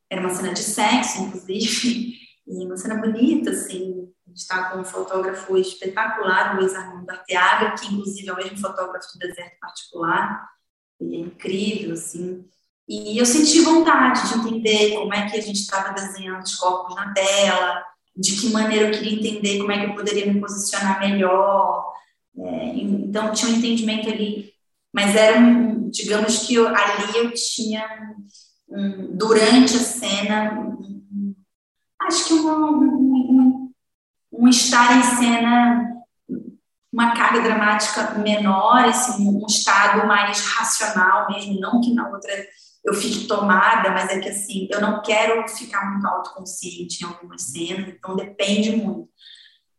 [0.08, 2.14] era uma cena de sexo, inclusive,
[2.46, 7.10] e uma cena bonita, assim, a gente está com um fotógrafo espetacular, o Luiz Armando
[7.10, 10.48] Arteaga, que inclusive é o mesmo fotógrafo do Deserto Particular.
[11.00, 12.44] Ele é incrível, assim.
[12.88, 16.94] E eu senti vontade de entender como é que a gente estava desenhando os corpos
[16.94, 17.84] na tela,
[18.16, 21.92] de que maneira eu queria entender como é que eu poderia me posicionar melhor.
[22.38, 24.52] É, então, tinha um entendimento ali.
[24.92, 27.84] Mas era, um, digamos que eu, ali eu tinha,
[28.68, 31.34] um, durante a cena, um,
[32.02, 33.49] acho que um,
[34.40, 36.02] um estar em cena,
[36.90, 42.32] uma carga dramática menor, assim, um estado mais racional mesmo, não que na outra
[42.82, 47.42] eu fique tomada, mas é que assim, eu não quero ficar muito autoconsciente em algumas
[47.42, 49.10] cenas, então depende muito.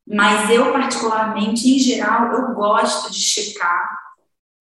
[0.07, 3.99] Mas eu, particularmente, em geral, eu gosto de checar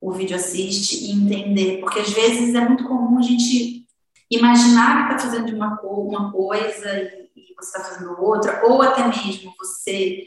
[0.01, 3.85] o vídeo assiste e entender, porque às vezes é muito comum a gente
[4.31, 7.20] imaginar que está fazendo uma, uma coisa
[7.63, 10.25] você está fazendo outra, ou até mesmo você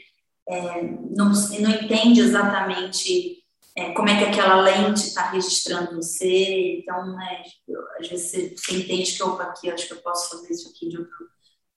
[0.48, 3.44] é, não, não entende exatamente
[3.76, 7.42] é, como é que aquela lente está registrando você, então, né,
[7.98, 10.88] às vezes você, você, entende que, opa, aqui, acho que eu posso fazer isso aqui
[10.88, 11.28] de, outro,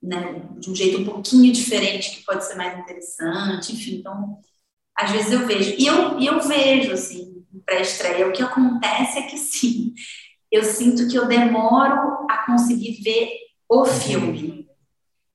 [0.02, 4.38] né, de um jeito um pouquinho diferente, que pode ser mais interessante, enfim, então,
[4.96, 9.24] às vezes eu vejo, e eu, e eu vejo, assim, pré-estreia, o que acontece é
[9.24, 9.94] que, sim,
[10.52, 13.32] eu sinto que eu demoro a conseguir ver
[13.68, 14.67] o filme,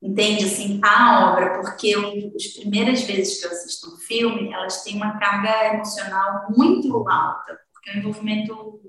[0.03, 4.83] entende assim a obra, porque eu, as primeiras vezes que eu assisto um filme, elas
[4.83, 8.81] têm uma carga emocional muito alta, porque é um envolvimento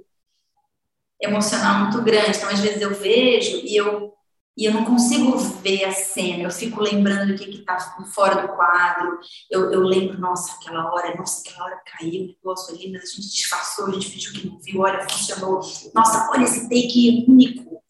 [1.21, 2.37] emocional muito grande.
[2.37, 4.13] Então, às vezes eu vejo e eu
[4.55, 7.75] e eu não consigo ver a cena, eu fico lembrando do que está
[8.13, 12.75] fora do quadro, eu, eu, lembro, nossa, aquela hora, nossa, aquela hora caiu o negócio
[12.75, 15.59] ali, mas a gente disfarçou, a gente fingiu que não viu, olha, funcionou,
[15.95, 17.82] nossa, olha esse take único,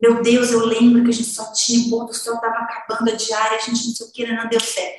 [0.00, 3.10] meu Deus, eu lembro que a gente só tinha, o pôr do sol estava acabando
[3.10, 4.96] a diária, a gente não sei o que, não deu certo.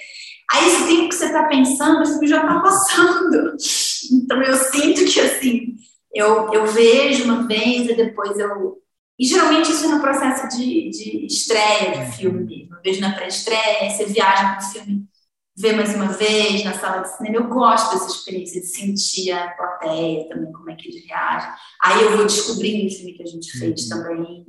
[0.52, 3.56] Aí esse tempo que você está pensando, esse já está passando.
[4.12, 5.76] Então eu sinto que assim,
[6.12, 8.82] eu, eu vejo uma vez e depois eu.
[9.20, 12.76] E geralmente isso é no processo de, de estreia de filme mesmo.
[12.76, 15.06] Eu vejo na pré-estreia, você viaja para o filme,
[15.56, 17.36] vê mais uma vez na sala de cinema.
[17.36, 21.48] Eu gosto dessa experiência de sentir a plateia também, como é que ele reage.
[21.84, 23.90] Aí eu vou descobrindo o filme que a gente fez uhum.
[23.90, 24.46] também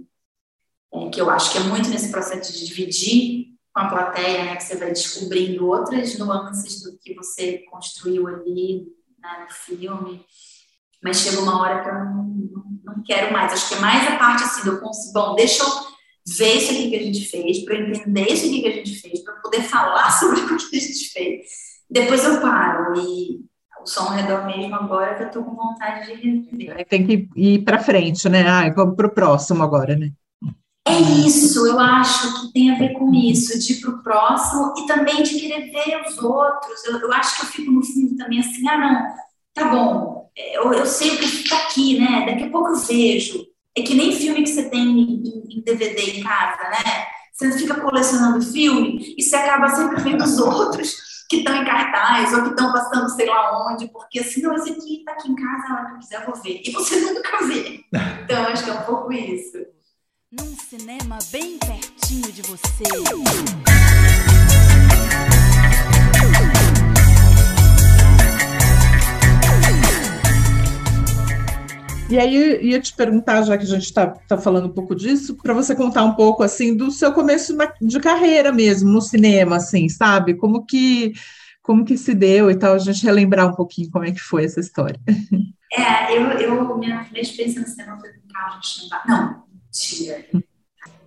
[0.93, 4.57] é, que eu acho que é muito nesse processo de dividir com a plateia, né,
[4.57, 8.87] que você vai descobrindo outras nuances do que você construiu ali
[9.21, 10.25] né, no filme.
[11.03, 13.53] Mas chega uma hora que eu não, não, não quero mais.
[13.53, 15.69] Acho que é mais a parte assim, do consigo, bom, deixa eu
[16.37, 19.21] ver isso aqui que a gente fez, para entender isso aqui que a gente fez,
[19.21, 21.47] para poder falar sobre o que a gente fez.
[21.89, 23.41] Depois eu paro e
[23.83, 26.87] o som ao redor mesmo agora que eu estou com vontade de rever.
[26.87, 28.47] Tem que ir para frente, né?
[28.47, 30.13] Ah, vamos para o próximo agora, né?
[30.91, 34.75] É isso, eu acho que tem a ver com isso, de ir para o próximo
[34.79, 36.85] e também de querer ver os outros.
[36.85, 39.15] Eu, eu acho que eu fico no fundo também assim, ah, não,
[39.55, 42.27] tá bom, é, eu, eu sei que está aqui, né?
[42.27, 43.45] Daqui a pouco eu vejo.
[43.77, 47.07] É que nem filme que você tem em, em DVD em casa, né?
[47.33, 50.97] Você fica colecionando filme e você acaba sempre vendo os outros
[51.29, 54.73] que estão em cartaz ou que estão passando sei lá onde, porque assim, não, esse
[54.73, 56.61] aqui está aqui em casa, a hora que eu quiser eu vou ver.
[56.65, 57.85] E você nunca vê.
[58.25, 59.59] Então, acho que é um pouco isso.
[60.33, 62.85] Num cinema bem pertinho de você.
[72.09, 75.37] E aí ia te perguntar, já que a gente está tá falando um pouco disso,
[75.37, 79.89] para você contar um pouco assim do seu começo de carreira mesmo no cinema, assim,
[79.89, 80.35] sabe?
[80.35, 81.13] Como que
[81.61, 84.45] como que se deu e tal, a gente relembrar um pouquinho como é que foi
[84.45, 85.01] essa história.
[85.73, 89.03] É, eu, eu minha primeira experiência no cinema foi com Carlos Chambá.
[89.07, 90.27] Não, mentira.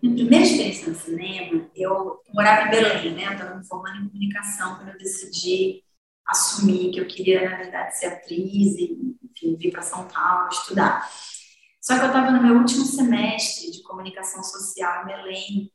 [0.01, 3.27] Minha primeira experiência no cinema, eu morava em Belém, né?
[3.27, 5.83] Eu estava me formando em comunicação quando eu decidi
[6.25, 11.09] assumir que eu queria, na verdade, ser atriz e, enfim, vir para São Paulo estudar.
[11.81, 15.71] Só que eu estava no meu último semestre de comunicação social em Belém,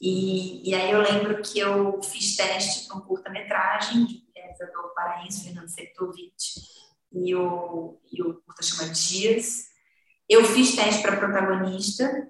[0.00, 5.44] e, e aí eu lembro que eu fiz teste para um curta-metragem de realizador paraense,
[5.44, 6.60] Fernando Sektovich,
[7.12, 9.66] o, e o curta chama Dias.
[10.28, 12.28] Eu fiz teste para protagonista,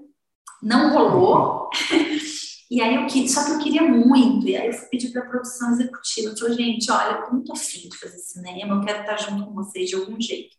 [0.63, 1.69] não rolou,
[2.71, 5.27] E aí eu queria, só que eu queria muito, e aí eu pedi para a
[5.27, 9.17] produção executiva, falei, gente, olha, eu tô muito afim de fazer cinema, eu quero estar
[9.17, 10.55] junto com vocês de algum jeito.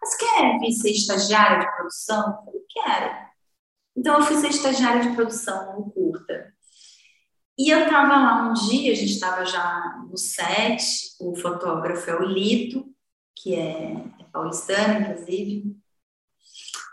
[0.00, 2.18] Mas quer vir ser estagiária de produção?
[2.18, 3.28] Eu falei, quero.
[3.96, 6.52] Então eu fui ser estagiária de produção no curta.
[7.58, 10.84] E eu estava lá um dia, a gente estava já no set,
[11.18, 12.86] o fotógrafo é o Lito,
[13.34, 15.74] que é, é paulistano, inclusive,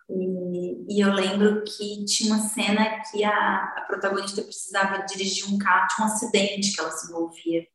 [0.07, 5.57] e, e, eu lembro que tinha uma cena que a, a, protagonista precisava dirigir um
[5.57, 7.65] carro, tinha um acidente que ela se envolvia.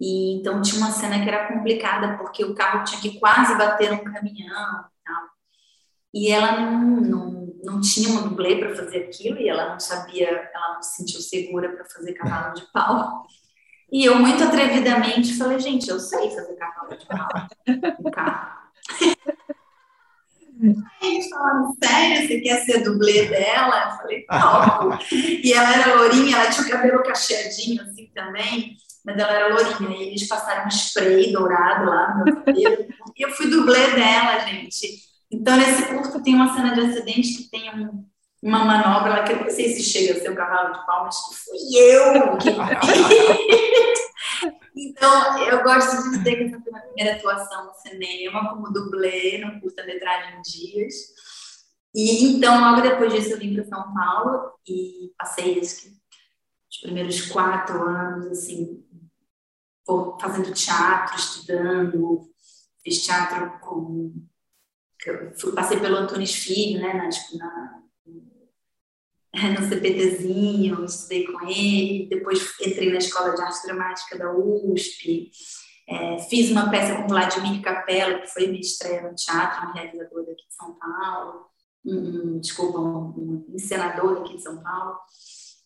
[0.00, 3.92] E então tinha uma cena que era complicada, porque o carro tinha que quase bater
[3.92, 5.22] num caminhão e tal.
[6.12, 10.28] E ela não, não, não tinha uma dublê para fazer aquilo, e ela não sabia,
[10.52, 13.26] ela não se sentiu segura para fazer cavalo de pau.
[13.92, 17.28] E eu, muito atrevidamente, falei: gente, eu sei fazer cavalo de pau
[18.02, 18.64] no carro.
[21.02, 23.90] Eles falaram, sério, você quer ser dublê dela?
[23.90, 24.98] Eu falei, não.
[25.42, 29.96] e ela era lourinha, ela tinha o cabelo cacheadinho assim também, mas ela era lourinha.
[29.96, 32.86] E eles passaram um spray dourado lá no meu cabelo.
[33.16, 35.04] e eu fui dublê dela, gente.
[35.30, 38.04] Então, nesse curto tem uma cena de acidente que tem um,
[38.42, 41.16] uma manobra lá que eu não sei se chega a ser o cavalo de palmas,
[41.16, 42.50] que fui eu que
[44.76, 49.38] Então, eu gosto de dizer que essa foi a primeira atuação no cinema, como dublê
[49.38, 50.94] no curta-metragem Dias.
[51.94, 57.82] E então, logo depois disso, eu vim para São Paulo e passei os primeiros quatro
[57.82, 58.84] anos, assim,
[60.20, 62.28] fazendo teatro, estudando,
[62.82, 64.12] fiz teatro com.
[65.54, 67.83] Passei pelo Antônio Filho, né, na, tipo, na
[69.34, 75.30] no CPTzinho, estudei com ele, depois entrei na Escola de Arte Dramática da USP,
[75.88, 80.24] é, fiz uma peça com Vladimir Capella, que foi minha estreia no teatro, um realizador
[80.24, 81.46] daqui de São Paulo,
[81.84, 84.98] um, desculpa, um, um encenador daqui de São Paulo,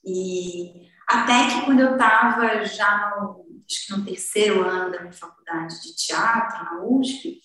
[0.04, 5.12] e até que quando eu estava já no, acho que no terceiro ano da minha
[5.12, 7.38] faculdade de teatro, na USP,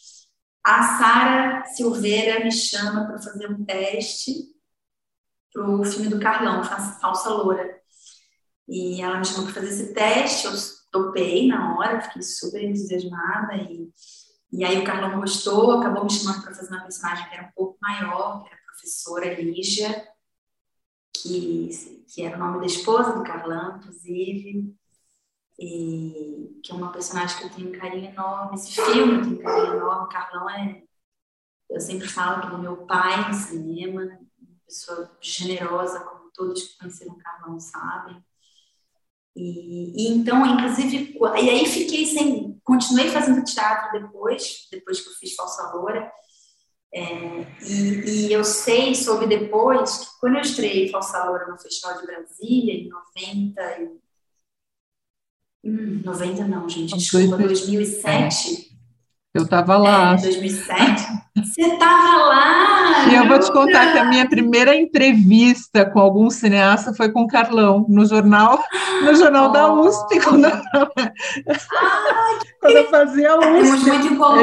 [0.64, 4.53] a Sara Silveira me chama para fazer um teste
[5.54, 7.80] para o filme do Carlão, Falsa Loura.
[8.68, 10.54] E ela me chamou para fazer esse teste, eu
[10.92, 13.56] topei na hora, fiquei super entusiasmada.
[13.56, 13.90] E,
[14.52, 17.52] e aí o Carlão gostou, acabou me chamando para fazer uma personagem que era um
[17.52, 20.08] pouco maior, que era a professora Lígia,
[21.16, 21.70] que,
[22.14, 24.76] que era o nome da esposa do Carlão, inclusive.
[25.60, 28.56] E que é uma personagem que eu tenho um carinho enorme.
[28.56, 30.06] Esse filme eu tenho um carinho enorme.
[30.06, 30.84] O Carlão é.
[31.70, 34.20] Eu sempre falo que é o meu pai no cinema,
[34.66, 38.24] pessoa generosa, como todos que conheceram Carlão sabem.
[39.36, 45.14] E, e, então, inclusive, e aí fiquei sem, continuei fazendo teatro depois, depois que eu
[45.14, 46.12] fiz Falsa Loura.
[46.94, 52.00] É, e, e, eu sei, soube depois, que quando eu estreiei Falsa Loura no Festival
[52.00, 53.82] de Brasília, em 90,
[55.64, 58.73] e, hum, 90 não, gente, desculpa, 2007,
[59.34, 60.14] eu estava lá.
[60.14, 61.24] É, 2007?
[61.36, 63.08] Você estava lá!
[63.10, 67.22] E eu vou te contar que a minha primeira entrevista com algum cineasta foi com
[67.22, 68.64] o Carlão, no jornal,
[69.04, 69.52] no jornal oh.
[69.52, 70.20] da USP.
[70.20, 70.46] Quando...
[70.46, 70.62] Ah,
[72.40, 73.90] que quando eu fazia USP.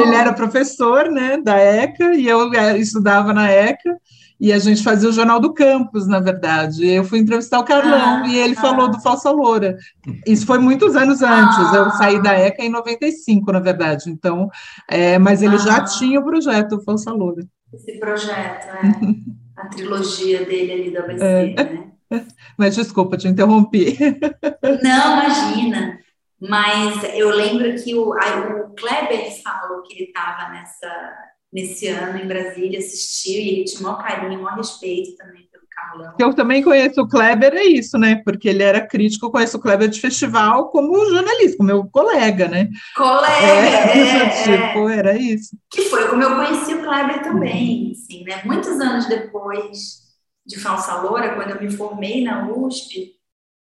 [0.03, 3.95] Ele era professor né, da ECA e eu é, estudava na ECA.
[4.41, 6.87] E a gente fazia o Jornal do Campus, na verdade.
[6.87, 8.61] Eu fui entrevistar o Carlão ah, e ele ah.
[8.61, 9.77] falou do Falsa Loura.
[10.25, 11.59] Isso foi muitos anos antes.
[11.59, 14.09] Ah, eu saí da ECA em 95, na verdade.
[14.09, 14.49] Então,
[14.89, 17.45] é, mas ele já tinha o projeto Falsa Loura.
[17.71, 18.81] Esse projeto, é.
[19.61, 21.53] a trilogia dele ali da ABC, é.
[21.63, 21.91] né?
[22.57, 23.97] Mas desculpa, te interrompi.
[24.83, 25.99] Não, imagina.
[26.41, 30.87] Mas eu lembro que o, o Kleber falou que ele estava nessa
[31.51, 35.47] nesse ano em Brasília, assistiu e ele tinha o maior carinho, o maior respeito também
[35.51, 36.13] pelo Carlão.
[36.17, 38.21] Eu também conheço o Kleber, é isso, né?
[38.23, 42.47] Porque ele era crítico, eu conheço o Kleber de festival como jornalista, como meu colega,
[42.47, 42.69] né?
[42.95, 44.97] Colega, é, é, tipo, é.
[44.97, 45.57] era isso.
[45.69, 48.41] Que foi como eu conheci o Kleber também, assim, né?
[48.45, 50.01] Muitos anos depois
[50.45, 53.11] de Falsa Loura, quando eu me formei na USP,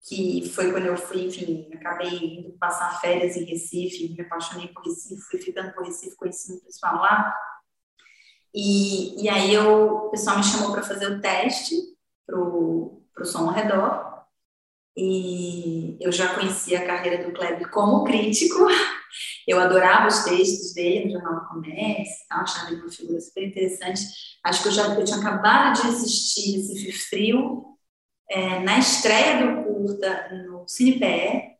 [0.09, 4.85] que foi quando eu fui, enfim, acabei indo passar férias em Recife, me apaixonei por
[4.85, 7.35] Recife, fui ficando por Recife, conheci o pessoal lá,
[8.55, 11.75] e, e aí eu, o pessoal me chamou para fazer o teste
[12.27, 14.09] para o som ao redor.
[14.97, 18.67] E eu já conhecia a carreira do Kleber como crítico.
[19.47, 23.49] Eu adorava os textos dele no Jornal do Comércio, tal, achava ele uma figura super
[23.49, 24.03] interessante.
[24.45, 27.79] Acho que eu já eu tinha acabado de assistir esse Frio
[28.29, 31.57] é, na estreia do curta no CinePE,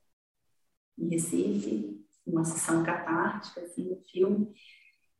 [0.99, 4.53] em Recife, uma sessão catártica assim, do filme.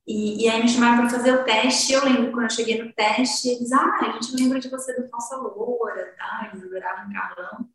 [0.09, 1.93] E, e aí me chamaram para fazer o teste.
[1.93, 5.07] Eu lembro quando eu cheguei no teste, eles, ah, a gente lembra de você do
[5.11, 6.49] Falsa Loura, tá?
[6.51, 7.69] Eles adoravam Carlão.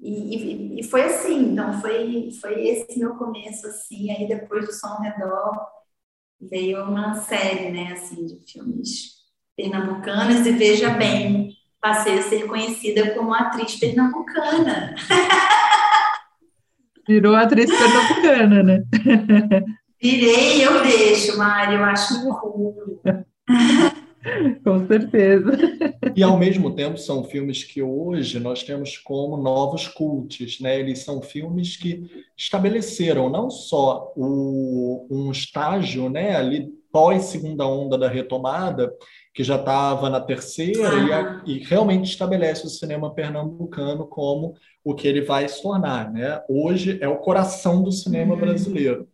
[0.00, 4.10] E, e, e, foi assim, então foi, foi esse meu começo, assim.
[4.10, 5.64] Aí depois do Som ao Redor
[6.40, 9.20] veio uma série, né, assim, de filmes
[9.56, 10.44] pernambucanos.
[10.44, 14.96] E veja bem, passei a ser conhecida como atriz pernambucana.
[17.06, 18.82] Virou atriz pernambucana, né?
[20.00, 23.02] Virei, eu deixo, Mari, eu acho cool.
[24.64, 25.52] Com certeza.
[26.14, 30.78] E ao mesmo tempo são filmes que hoje nós temos como novos cultos, né?
[30.78, 37.96] Eles são filmes que estabeleceram não só o, um estágio, né, ali pós segunda onda
[37.96, 38.92] da retomada,
[39.32, 44.94] que já estava na terceira e, a, e, realmente estabelece o cinema pernambucano como o
[44.94, 46.42] que ele vai se tornar, né?
[46.48, 48.40] Hoje é o coração do cinema uhum.
[48.40, 49.08] brasileiro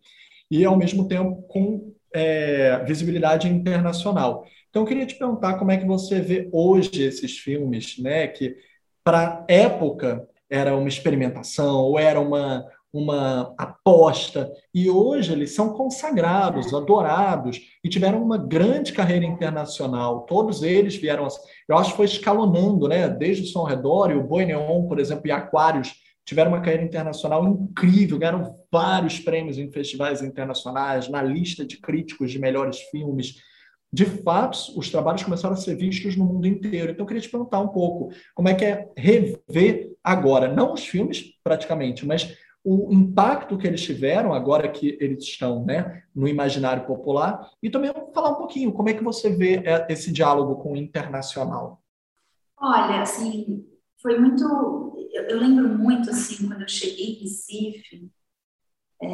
[0.49, 4.45] e, ao mesmo tempo, com é, visibilidade internacional.
[4.69, 8.55] Então, eu queria te perguntar como é que você vê hoje esses filmes, né, que
[9.03, 16.73] para época era uma experimentação ou era uma, uma aposta, e hoje eles são consagrados,
[16.73, 20.21] adorados, e tiveram uma grande carreira internacional.
[20.21, 21.27] Todos eles vieram,
[21.67, 23.09] eu acho que foi escalonando, né?
[23.09, 25.93] Desde o Som Redor e o Boi Neon, por exemplo, e Aquários,
[26.27, 32.29] tiveram uma carreira internacional incrível, ganharam vários prêmios em festivais internacionais, na lista de críticos
[32.29, 33.41] de melhores filmes.
[33.91, 36.91] De fato, os trabalhos começaram a ser vistos no mundo inteiro.
[36.91, 40.85] Então, eu queria te perguntar um pouco como é que é rever agora, não os
[40.85, 46.85] filmes praticamente, mas o impacto que eles tiveram agora que eles estão né, no imaginário
[46.85, 50.73] popular e também falar um pouquinho como é que você vê é, esse diálogo com
[50.73, 51.81] o internacional.
[52.59, 53.65] Olha, assim,
[54.01, 54.43] foi muito.
[55.11, 58.11] Eu, eu, lembro muito, assim, quando eu cheguei em Recife,
[59.01, 59.07] é,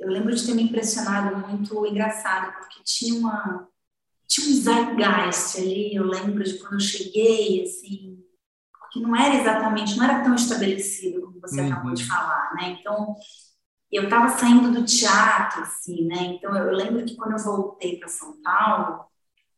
[0.00, 3.68] eu lembro de ter me impressionado muito engraçado, porque tinha uma.
[4.26, 8.22] Tinha um zeitgeist ali, eu lembro de quando eu cheguei, assim,
[8.92, 11.72] que não era exatamente, não era tão estabelecido como você uhum.
[11.72, 12.76] acabou de falar, né?
[12.78, 13.14] Então,
[13.90, 16.24] eu estava saindo do teatro, assim, né?
[16.24, 19.06] Então, eu lembro que quando eu voltei para São Paulo,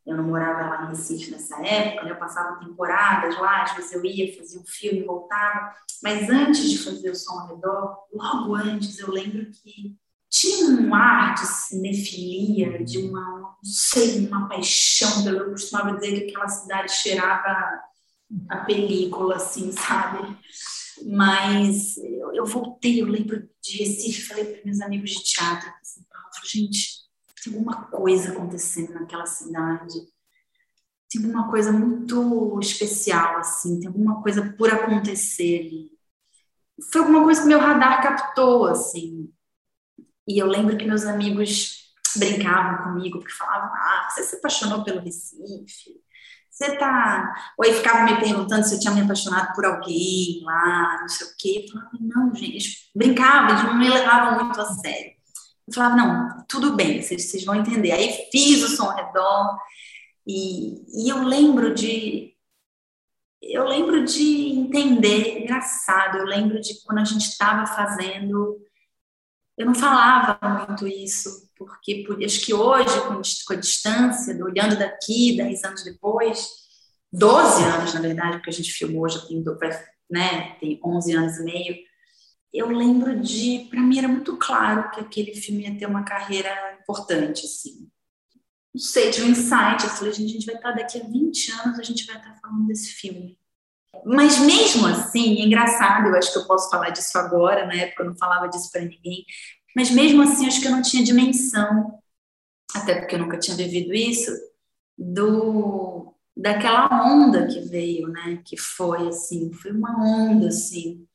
[0.07, 2.11] eu não morava lá em Recife nessa época, né?
[2.11, 5.75] eu passava temporadas lá, às vezes eu ia, fazia um filme, voltava.
[6.03, 9.97] Mas antes de fazer o som ao redor, logo antes, eu lembro que
[10.31, 15.27] tinha um ar de cinefilia, de uma, não sei, uma paixão.
[15.27, 17.81] Eu costumava dizer que aquela cidade cheirava
[18.49, 20.37] a película, assim, sabe?
[21.07, 26.05] Mas eu, eu voltei, eu lembro de Recife, falei para meus amigos de teatro, assim,
[26.47, 27.00] gente,
[27.43, 29.95] tem alguma coisa acontecendo naquela cidade.
[31.11, 35.91] Tem alguma coisa muito especial, assim, tem alguma coisa por acontecer ali.
[36.93, 39.31] Foi alguma coisa que meu radar captou, assim.
[40.27, 41.81] E eu lembro que meus amigos
[42.17, 46.01] brincavam comigo, porque falavam: Ah, você se apaixonou pelo Recife?
[46.49, 47.35] Você tá.
[47.59, 51.27] Ou aí ficavam me perguntando se eu tinha me apaixonado por alguém lá, não sei
[51.27, 51.65] o quê.
[51.67, 55.20] Eu falava: Não, gente, eles brincavam, eles não me levavam muito a sério.
[55.71, 57.93] Eu falava, não, tudo bem, vocês, vocês vão entender.
[57.93, 59.59] Aí fiz o som ao redor
[60.27, 62.29] e, e eu lembro de
[63.43, 68.61] eu lembro de entender, engraçado, eu lembro de quando a gente estava fazendo
[69.61, 74.79] eu não falava muito isso, porque por, acho que hoje, com, com a distância, olhando
[74.79, 76.49] daqui, 10 anos depois,
[77.13, 79.45] 12 anos, na verdade, porque a gente filmou, já tem,
[80.11, 81.77] né, tem 11 anos e meio,
[82.53, 86.79] eu lembro de, para mim era muito claro que aquele filme ia ter uma carreira
[86.81, 87.89] importante, assim.
[88.75, 91.53] Não sei, de um insight, eu falei, gente, a gente vai estar daqui a 20
[91.53, 93.39] anos, a gente vai estar falando desse filme.
[94.05, 98.03] Mas mesmo assim, é engraçado, eu acho que eu posso falar disso agora, na época
[98.03, 99.25] eu não falava disso para ninguém,
[99.75, 101.99] mas mesmo assim, acho que eu não tinha dimensão,
[102.75, 104.31] até porque eu nunca tinha vivido isso,
[104.97, 108.41] do daquela onda que veio, né?
[108.45, 111.07] Que foi assim, foi uma onda assim,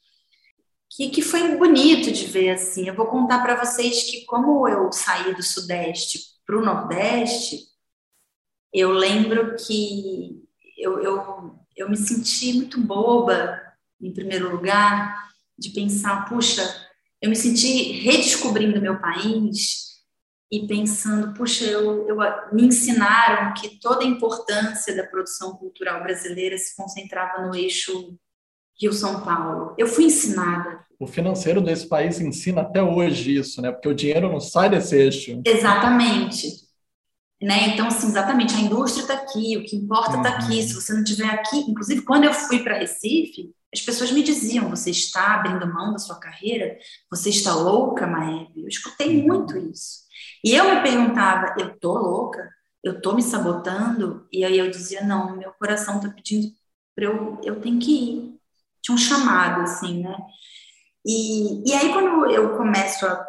[0.90, 2.88] que, que foi bonito de ver assim.
[2.88, 7.60] Eu vou contar para vocês que como eu saí do Sudeste para o Nordeste,
[8.74, 10.44] eu lembro que
[10.78, 13.62] eu, eu, eu me senti muito boba,
[14.02, 16.62] em primeiro lugar, de pensar, puxa,
[17.22, 19.86] eu me senti redescobrindo meu país
[20.52, 22.18] e pensando, puxa, eu, eu,
[22.54, 28.18] me ensinaram que toda a importância da produção cultural brasileira se concentrava no eixo
[28.80, 29.74] Rio-São Paulo.
[29.78, 30.80] Eu fui ensinada.
[31.00, 33.72] O financeiro desse país ensina até hoje isso, né?
[33.72, 35.42] Porque o dinheiro não sai desse eixo.
[35.46, 36.66] Exatamente.
[37.42, 37.70] Né?
[37.70, 40.56] Então, assim, exatamente, a indústria está aqui, o que importa está aqui.
[40.56, 40.68] Uhum.
[40.68, 44.70] Se você não estiver aqui, inclusive quando eu fui para Recife, as pessoas me diziam:
[44.70, 46.78] você está abrindo mão da sua carreira?
[47.12, 48.62] Você está louca, Maebe?
[48.62, 49.28] Eu escutei uhum.
[49.28, 50.06] muito isso.
[50.44, 52.50] E eu me perguntava: eu tô louca?
[52.82, 54.28] Eu tô me sabotando?
[54.32, 56.48] E aí eu dizia: não, meu coração está pedindo
[56.96, 58.35] para eu, eu tenho que ir.
[58.86, 60.16] Tinha um chamado, assim, né?
[61.04, 63.28] E, e aí, quando eu começo a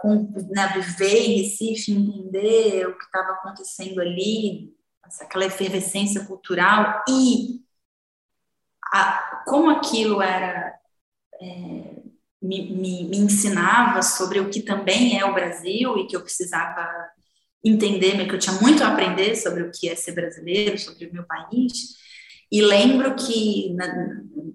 [0.50, 4.74] né, viver em Recife, entender o que estava acontecendo ali,
[5.22, 7.62] aquela efervescência cultural e
[8.92, 10.78] a, como aquilo era
[11.40, 12.02] é,
[12.42, 16.86] me, me, me, ensinava sobre o que também é o Brasil e que eu precisava
[17.64, 21.12] entender, que eu tinha muito a aprender sobre o que é ser brasileiro, sobre o
[21.14, 21.96] meu país.
[22.52, 23.74] E lembro que,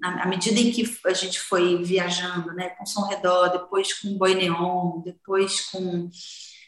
[0.03, 4.35] à medida em que a gente foi viajando, né, com Som Redor, depois com Boi
[4.35, 6.09] Neon, depois com,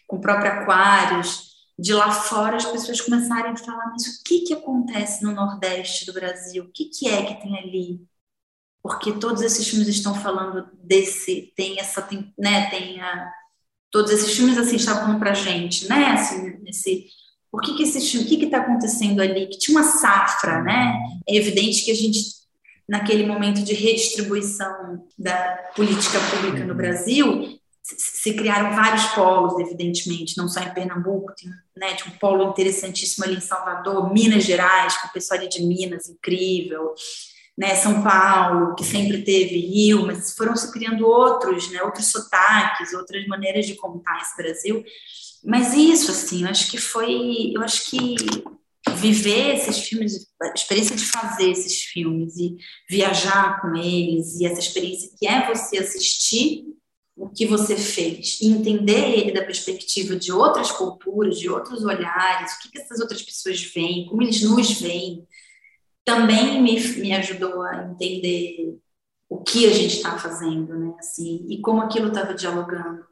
[0.07, 4.41] com o próprio Aquários, de lá fora as pessoas começarem a falar, mas o que,
[4.41, 6.63] que acontece no Nordeste do Brasil?
[6.63, 8.01] O que, que é que tem ali?
[8.81, 13.31] Porque todos esses filmes estão falando desse, tem essa, tem, né, tem a,
[13.89, 17.07] todos esses filmes assim estavam para gente, né, assim, nesse
[17.53, 19.45] por que, que esse o que está acontecendo ali?
[19.45, 20.99] Que tinha uma safra, né?
[21.29, 22.19] É evidente que a gente,
[22.87, 30.47] naquele momento de redistribuição da política pública no Brasil, se criaram vários polos, evidentemente, não
[30.47, 35.11] só em Pernambuco, tem, né, um polo interessantíssimo ali em Salvador, Minas Gerais, com o
[35.11, 36.93] pessoal ali de Minas, incrível,
[37.57, 42.93] né, São Paulo, que sempre teve Rio, mas foram se criando outros, né, outros sotaques,
[42.93, 44.83] outras maneiras de contar esse Brasil,
[45.43, 47.51] mas isso, assim, eu acho que foi.
[47.53, 48.15] Eu acho que
[48.95, 52.55] viver esses filmes, a experiência de fazer esses filmes e
[52.89, 56.65] viajar com eles, e essa experiência que é você assistir
[57.15, 62.53] o que você fez e entender ele da perspectiva de outras culturas, de outros olhares,
[62.53, 65.27] o que, que essas outras pessoas veem, como eles nos veem,
[66.03, 68.77] também me, me ajudou a entender
[69.29, 70.93] o que a gente está fazendo, né?
[70.99, 73.05] Assim, e como aquilo estava dialogando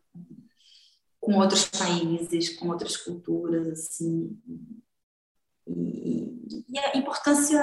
[1.19, 4.37] com outros países, com outras culturas, assim.
[5.67, 7.61] E, e a importância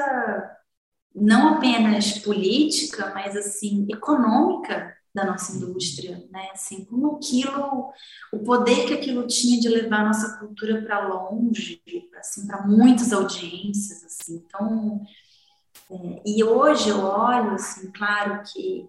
[1.14, 6.48] não apenas política, mas assim econômica da nossa indústria, né?
[6.52, 7.90] Assim, como aquilo,
[8.32, 11.82] o poder que aquilo tinha de levar a nossa cultura para longe,
[12.16, 14.44] assim, para muitas audiências, assim.
[14.46, 15.00] Então,
[15.90, 18.88] é, e hoje eu olho, assim, claro que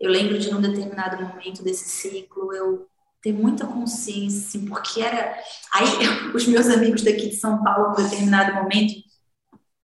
[0.00, 2.88] eu lembro de um determinado momento desse ciclo, eu
[3.22, 5.38] ter muita consciência, assim, porque era.
[5.72, 5.86] Aí,
[6.34, 8.94] os meus amigos daqui de São Paulo, em determinado momento,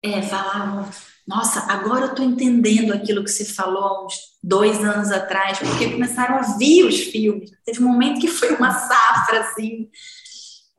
[0.03, 0.87] é, falavam:
[1.27, 5.91] Nossa, agora eu estou entendendo aquilo que você falou há uns dois anos atrás, porque
[5.91, 7.51] começaram a vir os filmes.
[7.65, 9.89] Teve um momento que foi uma safra, assim,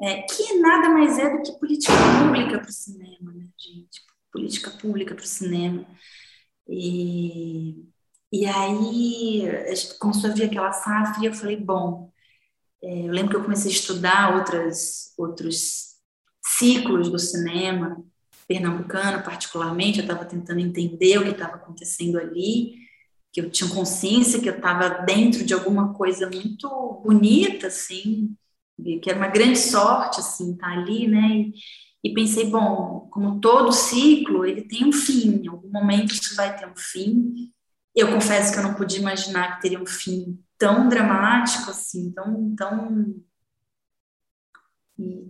[0.00, 1.92] é, que nada mais é do que política
[2.22, 4.00] pública para o cinema, né, gente?
[4.32, 5.86] Política pública para o cinema.
[6.68, 7.84] E,
[8.32, 9.42] e aí
[9.98, 12.13] começou a vir aquela safra eu falei: Bom
[12.84, 15.94] eu lembro que eu comecei a estudar outras, outros
[16.44, 18.04] ciclos do cinema
[18.46, 19.98] pernambucano, particularmente.
[19.98, 22.74] Eu estava tentando entender o que estava acontecendo ali,
[23.32, 26.68] que eu tinha consciência que eu estava dentro de alguma coisa muito
[27.02, 28.36] bonita, assim,
[29.02, 31.28] que era uma grande sorte, assim, estar tá ali, né?
[31.28, 31.54] E,
[32.04, 36.54] e pensei, bom, como todo ciclo, ele tem um fim, em algum momento isso vai
[36.54, 37.50] ter um fim.
[37.94, 42.56] Eu confesso que eu não podia imaginar que teria um fim tão dramático, assim, tão,
[42.56, 43.14] tão,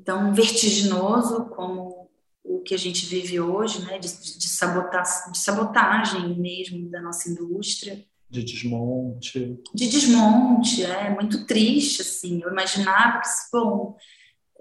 [0.05, 2.09] tão vertiginoso como
[2.45, 7.29] o que a gente vive hoje, né, de, de, sabotar, de sabotagem mesmo da nossa
[7.29, 8.05] indústria.
[8.31, 9.61] De desmonte.
[9.75, 12.41] De desmonte, é muito triste, assim.
[12.41, 13.97] Eu imaginava que, bom,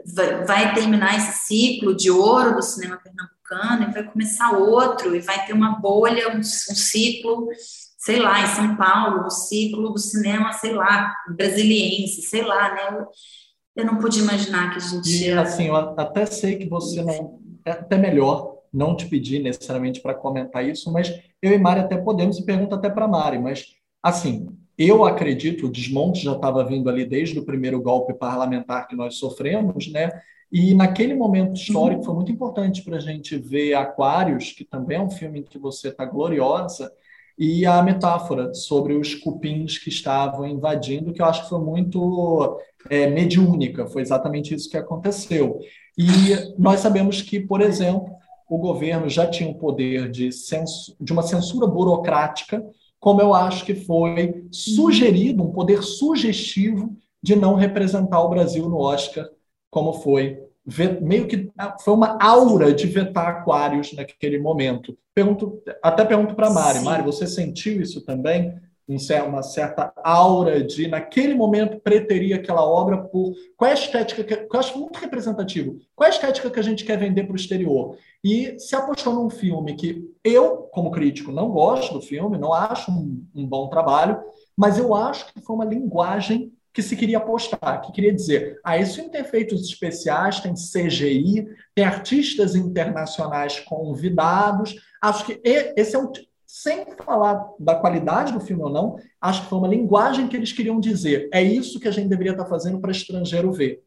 [0.07, 5.19] vai, vai terminar esse ciclo de ouro do cinema pernambucano e vai começar outro, e
[5.19, 7.47] vai ter uma bolha, um, um ciclo
[8.04, 12.97] sei lá, em São Paulo, o ciclo do cinema, sei lá, brasiliense, sei lá, né?
[12.97, 13.08] Eu,
[13.78, 15.24] eu não pude imaginar que a gente.
[15.24, 17.39] E assim, eu até sei que você não.
[17.66, 21.95] É até melhor não te pedir necessariamente para comentar isso, mas eu e Mari até
[21.95, 23.68] podemos, e pergunta até para Mari, mas
[24.01, 24.47] assim,
[24.78, 29.16] eu acredito, o desmonte já estava vindo ali desde o primeiro golpe parlamentar que nós
[29.16, 30.10] sofremos, né?
[30.51, 32.06] E naquele momento histórico uhum.
[32.06, 35.58] foi muito importante para a gente ver Aquários, que também é um filme em que
[35.58, 36.91] você está gloriosa,
[37.38, 42.59] e a metáfora sobre os cupins que estavam invadindo, que eu acho que foi muito
[42.89, 45.59] é, mediúnica, foi exatamente isso que aconteceu.
[45.97, 48.13] E nós sabemos que, por exemplo,
[48.49, 50.29] o governo já tinha o poder de,
[50.99, 52.63] de uma censura burocrática,
[52.99, 58.77] como eu acho que foi sugerido, um poder sugestivo de não representar o Brasil no
[58.77, 59.27] Oscar,
[59.69, 60.38] como foi
[61.01, 64.97] meio que ah, foi uma aura de vetar aquários naquele momento.
[65.14, 66.86] Pergunto, até pergunto para Mari, Sim.
[66.86, 68.53] Mari, você sentiu isso também?
[69.26, 74.34] Uma certa aura de, naquele momento, preteria aquela obra por qual é a estética, que,
[74.34, 77.38] eu acho muito representativo, qual é a estética que a gente quer vender para o
[77.38, 77.95] exterior?
[78.22, 82.91] E se apostou num filme que eu, como crítico, não gosto do filme, não acho
[82.91, 84.22] um, um bom trabalho,
[84.55, 88.78] mas eu acho que foi uma linguagem que se queria apostar, que queria dizer, ah,
[88.78, 94.76] isso tem efeitos especiais, tem CGI, tem artistas internacionais convidados.
[94.99, 96.11] Acho que esse é um
[96.47, 100.51] sem falar da qualidade do filme ou não, acho que foi uma linguagem que eles
[100.51, 101.28] queriam dizer.
[101.34, 103.82] É isso que a gente deveria estar fazendo para estrangeiro ver.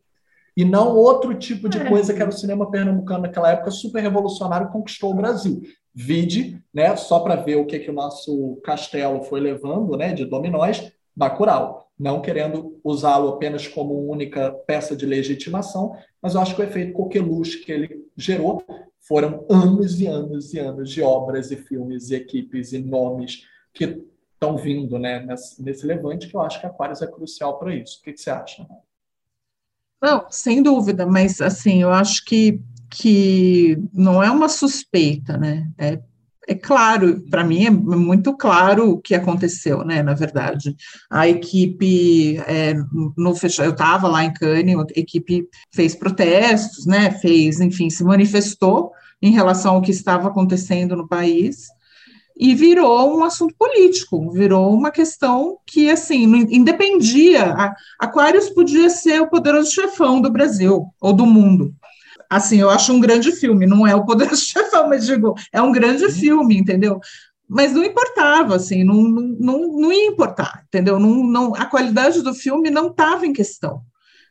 [0.57, 1.89] E não outro tipo de é.
[1.89, 5.63] coisa que era o cinema pernambucano naquela época, super revolucionário, conquistou o Brasil.
[5.95, 10.25] Vide, né, só para ver o que, que o nosso castelo foi levando, né, de
[10.25, 16.61] dominóis, Bacurau não querendo usá-lo apenas como única peça de legitimação, mas eu acho que
[16.61, 18.63] o efeito coqueluche que ele gerou
[19.01, 24.03] foram anos e anos e anos de obras e filmes e equipes e nomes que
[24.35, 27.99] estão vindo né, nesse, nesse levante, que eu acho que Aquarius é crucial para isso.
[28.01, 28.67] O que, que você acha?
[30.03, 35.71] Não, sem dúvida, mas assim, eu acho que, que não é uma suspeita, né?
[35.79, 36.01] É
[36.47, 40.03] é claro, para mim é muito claro o que aconteceu, né?
[40.03, 40.77] Na verdade,
[41.11, 42.75] a equipe é,
[43.17, 47.11] no fechar, eu estava lá em Cannes, a equipe fez protestos, né?
[47.11, 51.67] Fez, enfim, se manifestou em relação ao que estava acontecendo no país
[52.39, 57.75] e virou um assunto político, virou uma questão que, assim, independia.
[57.99, 61.75] Aquários podia ser o poderoso chefão do Brasil ou do mundo
[62.31, 65.73] assim, eu acho um grande filme, não é o Poderoso Chefão, mas digo, é um
[65.73, 67.01] grande filme, entendeu?
[67.49, 70.99] Mas não importava, assim, não, não, não ia importar, entendeu?
[70.99, 73.83] Não, não, a qualidade do filme não estava em questão,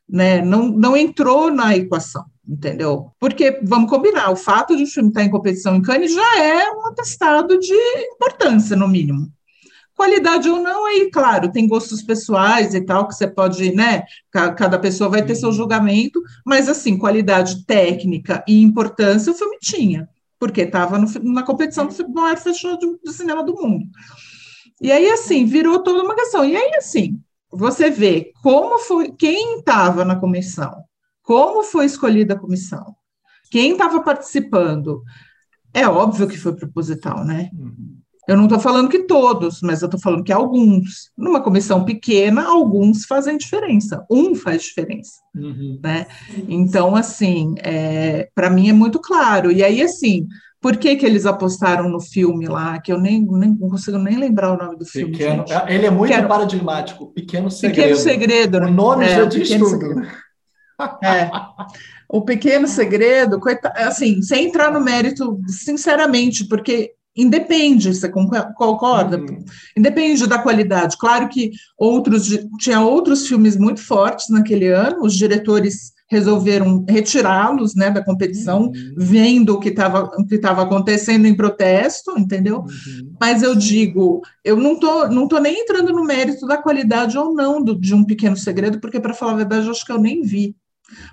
[0.08, 0.42] né?
[0.42, 3.12] Não, não entrou na equação, entendeu?
[3.20, 6.70] Porque, vamos combinar, o fato de o filme estar em competição em Cannes já é
[6.72, 7.74] um atestado de
[8.14, 9.32] importância, no mínimo,
[9.96, 14.04] Qualidade ou não, aí, claro, tem gostos pessoais e tal, que você pode, né?
[14.30, 15.56] Cada pessoa vai ter seu uhum.
[15.56, 22.10] julgamento, mas, assim, qualidade técnica e importância o filme tinha, porque estava na competição do
[22.10, 23.86] maior festival do, do cinema do mundo.
[24.82, 26.44] E aí, assim, virou toda uma questão.
[26.44, 27.18] E aí, assim,
[27.50, 30.84] você vê como foi, quem estava na comissão,
[31.24, 32.94] como foi escolhida a comissão,
[33.50, 35.02] quem estava participando.
[35.74, 37.50] É óbvio que foi proposital, né?
[37.54, 37.98] Uhum.
[38.28, 41.12] Eu não estou falando que todos, mas eu estou falando que alguns.
[41.18, 44.06] Numa comissão pequena, alguns fazem diferença.
[44.10, 45.22] Um faz diferença.
[45.36, 45.80] Uhum.
[45.84, 46.08] Né?
[46.48, 49.52] Então, assim, é, para mim é muito claro.
[49.52, 50.28] E aí, assim,
[50.66, 54.18] por que, que eles apostaram no filme lá, que eu nem, nem não consigo nem
[54.18, 55.12] lembrar o nome do filme.
[55.12, 57.14] Pequeno, ele é muito Pequeno, paradigmático.
[57.14, 57.76] Pequeno Segredo.
[57.76, 58.60] Pequeno Segredo.
[58.60, 58.66] Né?
[58.66, 60.02] O nome é, já diz tudo.
[61.02, 61.32] É.
[62.10, 63.40] O Pequeno Segredo,
[63.76, 69.18] assim, sem entrar no mérito, sinceramente, porque Independe, você concorda?
[69.18, 69.46] Uhum.
[69.78, 70.98] Independe da qualidade.
[70.98, 72.28] Claro que outros
[72.60, 78.94] tinha outros filmes muito fortes naquele ano, os diretores resolveram retirá-los né, da competição, uhum.
[78.96, 82.60] vendo o que estava que acontecendo em protesto, entendeu?
[82.60, 83.14] Uhum.
[83.20, 87.34] Mas eu digo, eu não tô, não tô nem entrando no mérito da qualidade ou
[87.34, 90.00] não do, de um pequeno segredo, porque, para falar a verdade, eu acho que eu
[90.00, 90.56] nem vi.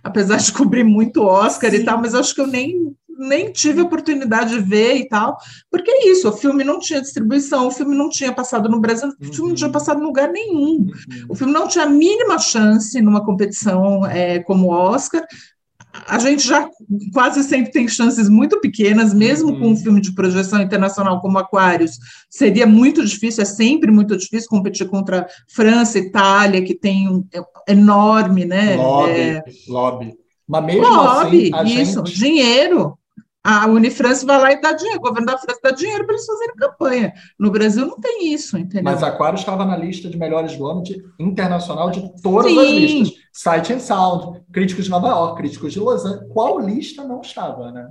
[0.05, 1.79] Apesar de cobrir muito Oscar Sim.
[1.79, 2.95] e tal, mas acho que eu nem
[3.29, 5.37] nem tive oportunidade de ver e tal,
[5.71, 9.09] porque é isso, o filme não tinha distribuição, o filme não tinha passado no Brasil,
[9.09, 9.73] o filme não tinha uhum.
[9.73, 11.27] passado em lugar nenhum, uhum.
[11.29, 15.25] o filme não tinha a mínima chance numa competição é, como o Oscar,
[16.07, 16.69] a gente já
[17.13, 19.61] quase sempre tem chances muito pequenas, mesmo uhum.
[19.61, 21.99] com um filme de projeção internacional como Aquários,
[22.31, 27.73] seria muito difícil, é sempre muito difícil competir contra França, Itália, que tem um é,
[27.73, 28.77] enorme, né?
[28.77, 29.45] Lobby, é...
[29.69, 30.15] lobby.
[30.49, 32.19] Mas mesmo lobby, assim, isso, gente...
[32.19, 32.99] dinheiro
[33.45, 36.27] a Unifrance vai lá e dá dinheiro, o governo da França dá dinheiro para eles
[36.27, 37.13] fazerem campanha.
[37.39, 38.85] No Brasil não tem isso, entendeu?
[38.85, 42.59] Mas Aquário estava na lista de melhores do ano de, internacional de todas Sim.
[42.61, 43.23] as listas.
[43.33, 46.29] Sight and Sound, críticos de Nova York, críticos de Los Angeles.
[46.33, 47.89] Qual lista não estava, né?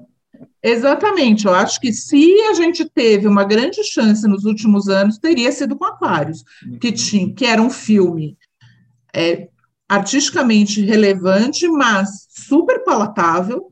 [0.64, 5.52] Exatamente, eu acho que se a gente teve uma grande chance nos últimos anos, teria
[5.52, 6.80] sido com Aquários, uhum.
[6.80, 8.38] que, tinha, que era um filme
[9.14, 9.50] é,
[9.90, 13.71] artisticamente relevante, mas super palatável,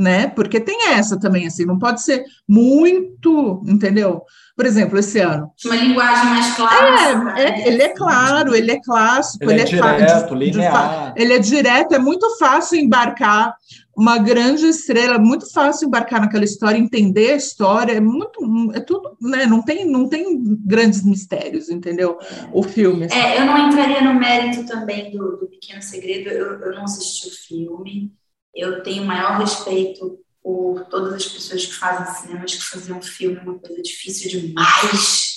[0.00, 0.28] né?
[0.28, 4.22] Porque tem essa também, assim, não pode ser muito, entendeu?
[4.56, 5.52] Por exemplo, esse ano.
[5.64, 7.38] Uma linguagem mais clara.
[7.38, 10.50] É, é, ele é claro, ele é clássico, ele, ele é, é direto, de.
[10.50, 13.54] De, ele é direto, é muito fácil embarcar
[13.94, 18.40] uma grande estrela, muito fácil embarcar naquela história, entender a história, é muito,
[18.74, 19.44] é tudo, né?
[19.44, 22.18] Não tem, não tem grandes mistérios, entendeu?
[22.52, 23.04] O filme.
[23.04, 23.14] Assim.
[23.14, 27.28] É, eu não entraria no mérito também do, do Pequeno Segredo, eu, eu não assisti
[27.28, 28.10] o filme.
[28.54, 33.36] Eu tenho maior respeito por todas as pessoas que fazem cinema, que fazer um filme
[33.36, 35.30] é uma coisa difícil demais.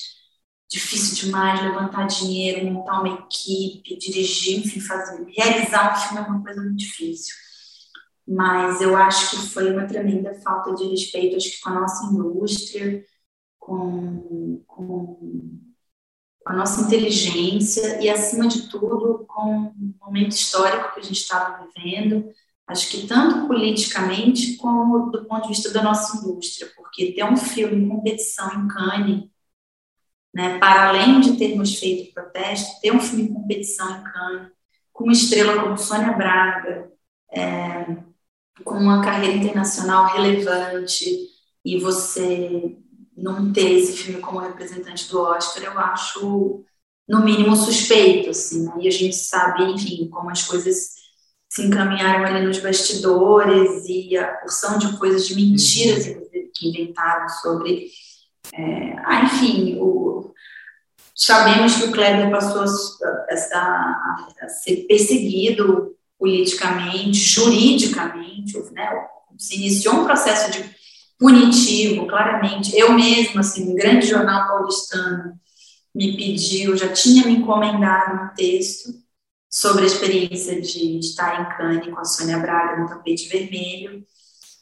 [0.69, 6.43] Difícil demais levantar dinheiro, montar uma equipe, dirigir, enfim, fazer, realizar um filme é uma
[6.43, 7.35] coisa muito difícil.
[8.27, 12.05] Mas eu acho que foi uma tremenda falta de respeito, acho que com a nossa
[12.05, 13.05] indústria,
[13.59, 15.59] com, com
[16.45, 21.67] a nossa inteligência e, acima de tudo, com o momento histórico que a gente estava
[21.67, 22.33] vivendo
[22.73, 27.37] Acho que tanto politicamente como do ponto de vista da nossa indústria, porque ter um
[27.37, 29.25] filme em competição em Cannes,
[30.33, 34.51] né, para além de termos feito protesto, ter um filme em competição em Cannes,
[34.91, 36.91] com uma estrela como Sônia Braga,
[37.31, 37.95] é,
[38.63, 41.05] com uma carreira internacional relevante,
[41.63, 42.75] e você
[43.15, 46.65] não ter esse filme como representante do Oscar, eu acho,
[47.07, 48.73] no mínimo, suspeito, assim, né?
[48.79, 51.02] E a gente sabe, enfim, como as coisas
[51.53, 56.05] se encaminharam ali nos bastidores e a porção de coisas, de mentiras
[56.51, 57.89] que inventaram sobre.
[58.51, 60.33] É, ah, enfim, o,
[61.15, 68.89] sabemos que o Kleber passou a, a, a, ser perseguido politicamente, juridicamente, né?
[69.37, 70.75] se iniciou um processo de
[71.19, 72.75] punitivo, claramente.
[72.75, 75.39] Eu mesma, assim, um grande jornal paulistano
[75.93, 79.02] me pediu, já tinha me encomendado um texto
[79.53, 84.03] sobre a experiência de estar em Cannes com a Sônia Braga no tapete vermelho.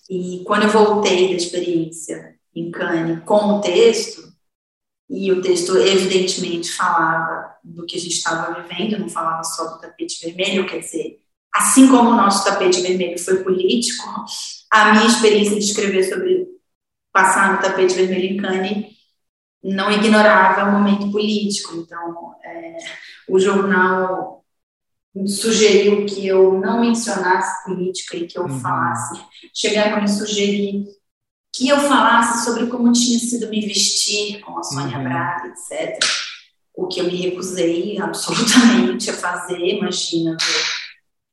[0.10, 4.22] E quando eu voltei da experiência em Cannes com o texto,
[5.10, 9.80] e o texto evidentemente falava do que a gente estava vivendo, não falava só do
[9.80, 11.22] tapete vermelho, quer dizer,
[11.56, 14.04] assim como o nosso tapete vermelho foi político,
[14.70, 16.48] a minha experiência de escrever sobre
[17.14, 18.88] passar no tapete vermelho em Cannes
[19.64, 21.78] não ignorava o momento político.
[21.78, 22.78] Então, é,
[23.30, 24.41] o jornal
[25.26, 28.60] sugeriu que eu não mencionasse política e que eu uhum.
[28.60, 29.22] falasse,
[29.54, 30.86] chegaram a me sugerir
[31.54, 35.04] que eu falasse sobre como tinha sido me vestir com a Sônia uhum.
[35.04, 36.00] Braga, etc.
[36.74, 40.38] O que eu me recusei absolutamente a fazer, imagina,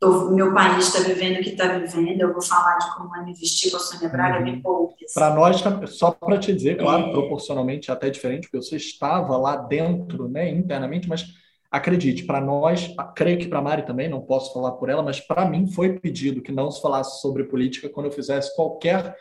[0.00, 3.24] tô, meu país está vivendo o que está vivendo, eu vou falar de como é
[3.24, 4.44] me vestir com a Sônia Braga, uhum.
[4.44, 5.04] me poupe.
[5.04, 5.14] Assim.
[5.14, 7.12] Para nós, tá, só para te dizer, claro, é...
[7.12, 11.26] proporcionalmente até diferente, porque você estava lá dentro, né, internamente, mas
[11.70, 15.20] Acredite, para nós, creio que para a Mari também, não posso falar por ela, mas
[15.20, 19.14] para mim foi pedido que não se falasse sobre política quando eu fizesse qualquer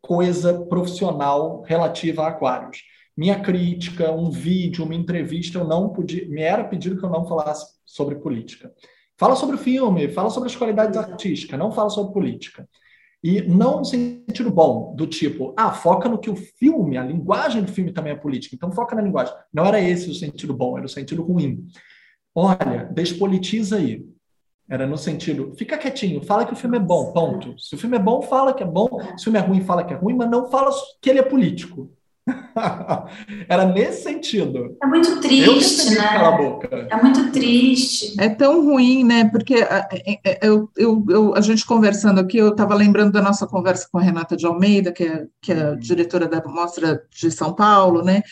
[0.00, 2.82] coisa profissional relativa a aquários.
[3.16, 7.26] Minha crítica, um vídeo, uma entrevista, eu não podia, me era pedido que eu não
[7.26, 8.72] falasse sobre política.
[9.16, 12.68] Fala sobre o filme, fala sobre as qualidades artísticas, não fala sobre política.
[13.22, 17.62] E não no sentido bom, do tipo, ah, foca no que o filme, a linguagem
[17.62, 19.34] do filme também é política, então foca na linguagem.
[19.52, 21.66] Não era esse o sentido bom, era o sentido ruim.
[22.34, 24.06] Olha, despolitiza aí.
[24.70, 27.58] Era no sentido, fica quietinho, fala que o filme é bom, ponto.
[27.58, 28.88] Se o filme é bom, fala que é bom.
[29.16, 31.22] Se o filme é ruim, fala que é ruim, mas não fala que ele é
[31.22, 31.90] político.
[33.48, 34.76] Era nesse sentido.
[34.82, 35.96] É muito triste, né?
[35.96, 36.88] Cala a boca.
[36.90, 38.14] É muito triste.
[38.18, 39.24] É tão ruim, né?
[39.24, 39.86] Porque é,
[40.24, 43.98] é, eu, eu, eu, a gente conversando aqui, eu estava lembrando da nossa conversa com
[43.98, 48.02] a Renata de Almeida, que é, que é a diretora da Mostra de São Paulo,
[48.02, 48.22] né?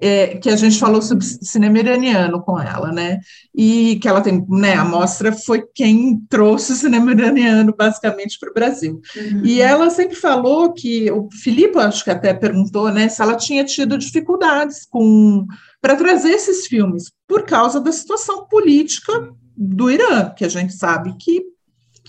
[0.00, 3.18] é, que a gente falou sobre cinema iraniano com ela, né?
[3.54, 4.74] E que ela tem, né?
[4.74, 9.00] A mostra foi quem trouxe o cinema iraniano basicamente para o Brasil.
[9.16, 9.42] Uhum.
[9.44, 13.08] E ela sempre falou que o Filipe, acho que até perguntou, né?
[13.08, 15.46] Se ela tinha tido dificuldades com
[15.80, 19.12] para trazer esses filmes por causa da situação política
[19.56, 21.44] do Irã, que a gente sabe que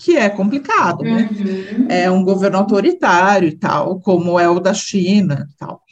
[0.00, 1.28] que é complicado, né?
[1.28, 1.86] Uhum.
[1.88, 5.82] É um governo autoritário e tal, como é o da China e tal.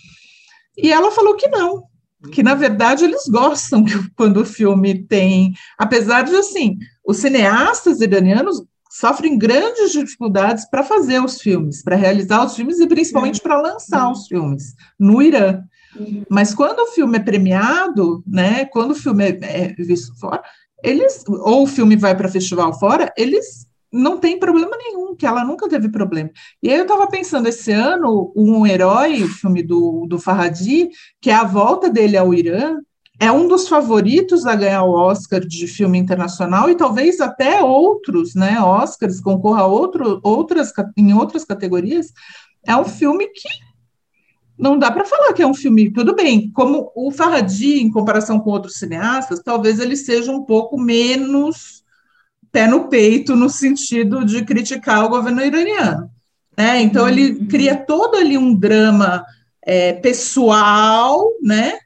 [0.79, 1.83] E ela falou que não,
[2.31, 8.01] que na verdade eles gostam que, quando o filme tem, apesar de assim, os cineastas
[8.01, 8.62] iranianos
[8.99, 14.11] sofrem grandes dificuldades para fazer os filmes, para realizar os filmes e principalmente para lançar
[14.11, 15.62] os filmes no Irã.
[16.30, 20.42] Mas quando o filme é premiado, né, quando o filme é, é visto fora,
[20.82, 25.44] eles ou o filme vai para festival fora, eles não tem problema nenhum, que ela
[25.44, 26.30] nunca teve problema.
[26.62, 30.88] E aí eu estava pensando, esse ano, Um Herói, o filme do, do Farhadi,
[31.20, 32.78] que é a volta dele ao Irã,
[33.18, 38.34] é um dos favoritos a ganhar o Oscar de filme internacional e talvez até outros,
[38.34, 42.12] né, Oscars, concorra a outro, outras, em outras categorias.
[42.66, 43.48] É um filme que
[44.58, 48.38] não dá para falar que é um filme, tudo bem, como o Farhadi, em comparação
[48.38, 51.84] com outros cineastas, talvez ele seja um pouco menos
[52.50, 56.10] pé no peito no sentido de criticar o governo iraniano.
[56.56, 56.80] Né?
[56.80, 57.48] Então, ele uhum.
[57.48, 59.24] cria todo ali um drama
[59.62, 61.78] é, pessoal, né?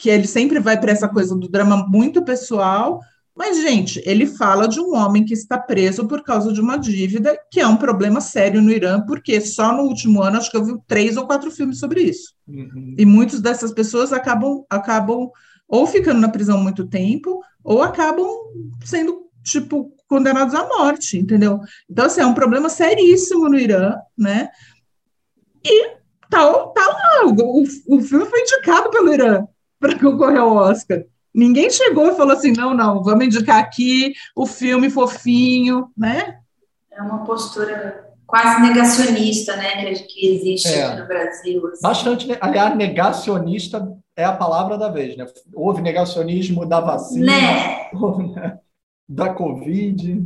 [0.00, 3.00] Que ele sempre vai para essa coisa do drama muito pessoal,
[3.36, 7.38] mas, gente, ele fala de um homem que está preso por causa de uma dívida,
[7.50, 10.64] que é um problema sério no Irã, porque só no último ano acho que eu
[10.64, 12.34] vi três ou quatro filmes sobre isso.
[12.48, 12.94] Uhum.
[12.98, 15.30] E muitas dessas pessoas acabam, acabam
[15.68, 18.26] ou ficando na prisão muito tempo, ou acabam
[18.84, 21.60] sendo, tipo, condenados à morte, entendeu?
[21.88, 24.48] Então, assim, é um problema seríssimo no Irã, né?
[25.64, 25.88] E
[26.28, 29.46] tá, tá lá, o, o filme foi indicado pelo Irã
[29.80, 31.02] para concorrer ao Oscar.
[31.34, 36.38] Ninguém chegou e falou assim, não, não, vamos indicar aqui o filme fofinho, né?
[36.92, 40.84] É uma postura quase negacionista, né, que existe é.
[40.84, 41.66] aqui no Brasil.
[41.66, 41.82] Assim.
[41.82, 45.26] Bastante, aliás, negacionista é a palavra da vez, né?
[45.54, 47.26] Houve negacionismo da vacina.
[47.26, 47.90] Né?
[48.34, 48.58] né?
[49.08, 50.22] da Covid.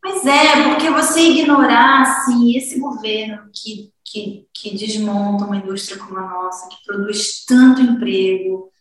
[0.00, 6.18] Pois é, porque você ignorar assim, esse governo que, que, que desmonta uma indústria como
[6.18, 8.71] a nossa, que produz tanto emprego,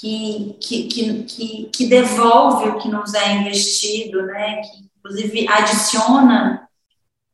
[0.00, 0.88] que, que,
[1.24, 4.60] que, que, devolve o que nos é investido, né?
[4.60, 6.68] que inclusive adiciona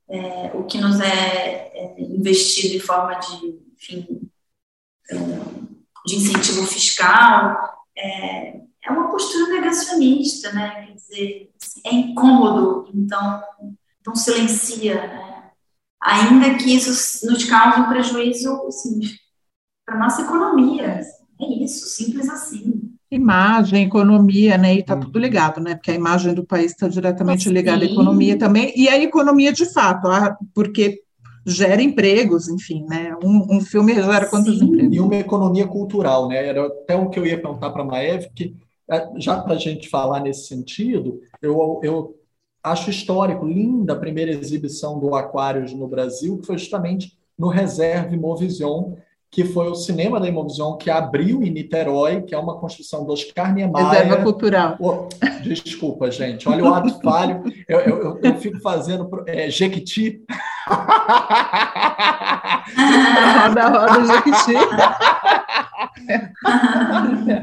[0.08, 4.30] é, o que nos é, é, investido em forma de, enfim,
[5.10, 5.14] é,
[6.06, 10.86] de incentivo fiscal, é, é uma postura negacionista, né?
[10.86, 13.42] Quer dizer, assim, é incômodo, então
[14.06, 15.50] não silencia, né?
[16.02, 19.00] Ainda que isso nos cause um prejuízo, assim,
[19.86, 21.00] para nossa economia.
[21.44, 22.90] É isso, simples assim.
[23.10, 24.74] Imagem, economia, né?
[24.74, 25.22] E está tudo uhum.
[25.22, 25.74] ligado, né?
[25.74, 29.66] Porque a imagem do país está diretamente ligada à economia também, e a economia de
[29.72, 30.08] fato,
[30.54, 31.02] porque
[31.46, 33.14] gera empregos, enfim, né?
[33.22, 34.64] Um, um filme gera quantos Sim.
[34.64, 34.96] empregos?
[34.96, 36.46] E uma economia cultural, né?
[36.46, 38.56] Era até o que eu ia perguntar para a Maeve, que
[38.90, 42.16] é, já para a gente falar nesse sentido, eu, eu
[42.62, 48.16] acho histórico, linda a primeira exibição do Aquários no Brasil, que foi justamente no Reserve
[48.16, 48.94] Movision,
[49.34, 53.12] que foi o cinema da Imovision que abriu em Niterói, que é uma construção do
[53.12, 53.88] Oscar Niemeyer.
[53.88, 54.76] Reserva Cultural.
[54.78, 55.08] Oh,
[55.42, 56.48] desculpa, gente.
[56.48, 57.42] Olha o ato falho.
[57.66, 60.22] Eu, eu, eu, fico fazendo é, Jequiti.
[63.40, 64.56] Roda, roda, Jequiti.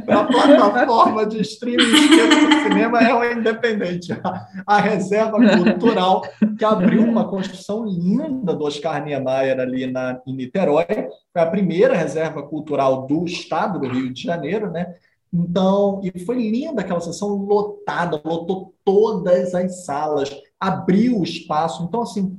[0.07, 4.11] a plataforma de streaming do cinema é o independente.
[4.65, 6.21] A reserva cultural
[6.57, 10.85] que abriu uma construção linda do Oscar Niemeyer ali na, em Niterói.
[11.31, 14.95] Foi a primeira reserva cultural do estado do Rio de Janeiro, né?
[15.33, 21.83] Então, e foi linda aquela sessão lotada, lotou todas as salas, abriu o espaço.
[21.83, 22.37] Então, assim,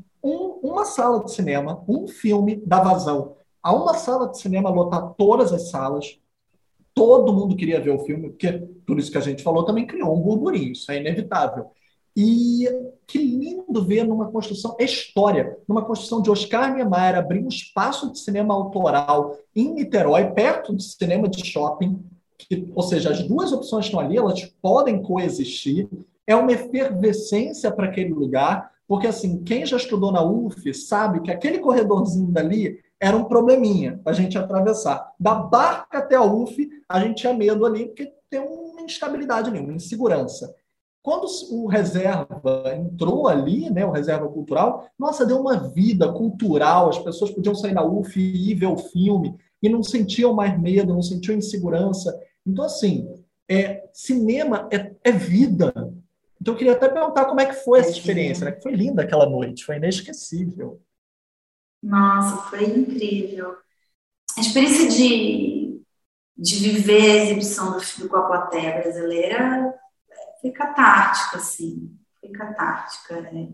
[0.73, 5.53] uma sala de cinema, um filme da vazão a uma sala de cinema lotar todas
[5.53, 6.19] as salas.
[6.95, 10.15] Todo mundo queria ver o filme, porque tudo isso que a gente falou também criou
[10.15, 11.71] um burburinho, isso é inevitável.
[12.15, 12.69] E
[13.07, 18.19] que lindo ver numa construção história, numa construção de Oscar Niemeyer abrir um espaço de
[18.19, 22.05] cinema autoral em Niterói, perto do cinema de shopping,
[22.37, 25.89] que, ou seja, as duas opções estão ali, elas podem coexistir.
[26.27, 31.31] É uma efervescência para aquele lugar, porque assim, quem já estudou na UF sabe que
[31.31, 35.15] aquele corredorzinho dali era um probleminha para a gente atravessar.
[35.19, 39.61] Da barca até a UF, a gente tinha medo ali, porque tem uma instabilidade ali,
[39.61, 40.55] uma insegurança.
[41.03, 46.99] Quando o reserva entrou ali, né, o reserva cultural, nossa, deu uma vida cultural, as
[46.99, 50.93] pessoas podiam sair da UF e ir ver o filme, e não sentiam mais medo,
[50.93, 52.15] não sentiam insegurança.
[52.47, 53.09] Então, assim,
[53.51, 55.73] é, cinema é, é vida.
[56.43, 58.59] Então, eu queria até perguntar como é que foi essa experiência, né?
[58.61, 60.83] Foi linda aquela noite, foi inesquecível.
[61.81, 63.57] Nossa, foi incrível.
[64.37, 65.81] A experiência de,
[66.37, 69.73] de viver a exibição do filme com a plateia brasileira
[70.41, 71.97] foi catártica, assim.
[72.21, 73.19] Foi catártica.
[73.19, 73.49] É,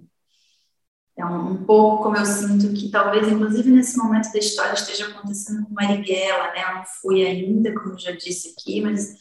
[1.19, 5.09] é um, um, pouco como eu sinto que talvez, inclusive nesse momento da história, esteja
[5.09, 6.65] acontecendo com Marighella, né?
[6.71, 9.15] Eu não fui ainda, como já disse aqui, mas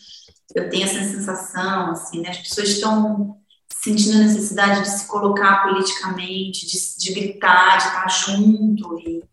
[0.55, 2.29] eu tenho essa sensação, assim, né?
[2.29, 3.45] As pessoas estão
[3.87, 9.23] sentindo a necessidade de se colocar politicamente, de, de gritar, de estar junto, e,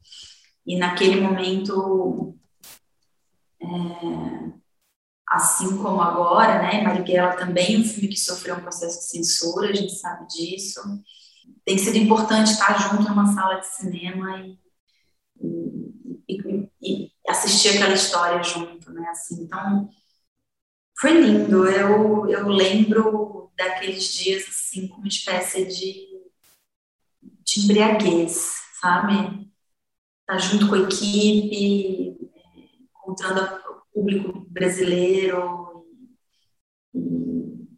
[0.65, 2.39] e naquele momento,
[3.61, 3.67] é,
[5.29, 9.71] assim como agora, né, Marighella também é um filme que sofreu um processo de censura,
[9.71, 10.81] a gente sabe disso,
[11.65, 14.59] tem sido importante estar junto numa sala de cinema e,
[16.29, 19.89] e, e assistir aquela história junto, né, assim, então
[20.99, 21.67] foi lindo.
[21.69, 26.09] Eu, eu lembro daqueles dias assim com uma espécie de,
[27.43, 29.51] de embriaguez, sabe?
[30.27, 32.17] Tá junto com a equipe,
[32.91, 35.87] encontrando o público brasileiro
[36.95, 37.69] e,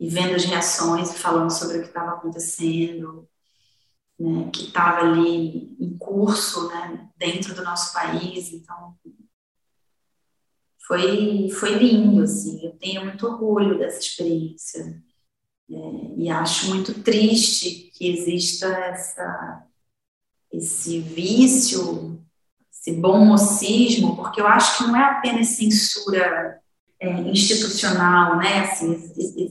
[0.00, 3.28] e vendo as reações e falando sobre o que estava acontecendo,
[4.18, 8.52] né, que estava ali em curso, né, dentro do nosso país.
[8.52, 8.96] Então,
[10.86, 15.02] foi, foi lindo, assim, eu tenho muito orgulho dessa experiência.
[15.70, 15.74] É,
[16.16, 19.64] e acho muito triste que exista essa,
[20.52, 22.22] esse vício,
[22.70, 26.60] esse bom mocismo, porque eu acho que não é apenas censura
[27.00, 28.60] é, institucional, né?
[28.60, 28.92] Assim,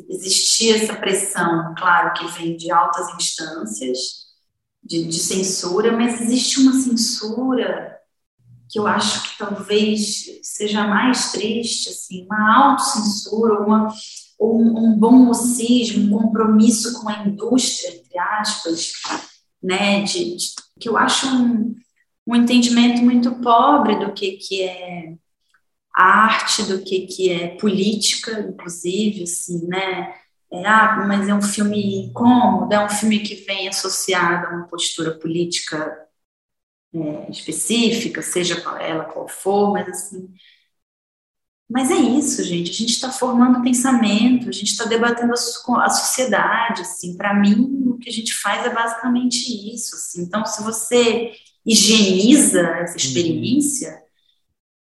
[0.09, 3.99] existia essa pressão, claro, que vem de altas instâncias
[4.83, 7.97] de, de censura, mas existe uma censura
[8.69, 13.93] que eu acho que talvez seja mais triste, assim, uma autocensura, uma,
[14.39, 18.91] ou um, um bom mocismo, um compromisso com a indústria, entre aspas,
[19.61, 20.47] né, de, de
[20.79, 21.75] que eu acho um,
[22.27, 25.13] um entendimento muito pobre do que, que é
[25.95, 30.13] arte, do que, que é política, inclusive, assim, né,
[30.51, 34.67] é, ah, mas é um filme incômodo, é um filme que vem associado a uma
[34.67, 36.02] postura política
[36.93, 40.29] é, específica, seja ela qual for, mas assim.
[41.69, 42.69] Mas é isso, gente.
[42.69, 46.81] A gente está formando pensamento, a gente está debatendo a, a, sociedade.
[46.81, 49.95] Assim, para mim, o que a gente faz é basicamente isso.
[49.95, 50.21] Assim.
[50.21, 51.31] Então, se você
[51.65, 52.97] higieniza essa uhum.
[52.97, 54.03] experiência,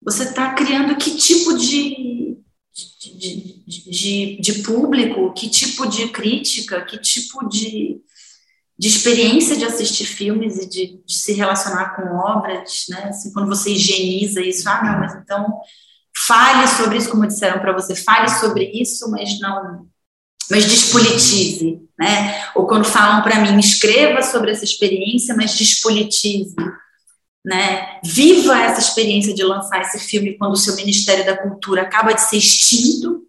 [0.01, 2.39] você está criando que tipo de,
[2.73, 8.01] de, de, de, de público, que tipo de crítica, que tipo de,
[8.79, 13.07] de experiência de assistir filmes e de, de, se relacionar com obras, né?
[13.09, 15.59] Assim, quando você higieniza isso, ah, não, mas então
[16.17, 19.89] fale sobre isso, como disseram para você, fale sobre isso, mas não,
[20.49, 22.51] mas despolitize, né?
[22.55, 26.55] Ou quando falam para mim, escreva sobre essa experiência, mas despolitize,
[27.45, 27.99] né?
[28.05, 32.21] Viva essa experiência de lançar esse filme quando o seu Ministério da Cultura acaba de
[32.21, 33.27] ser extinto,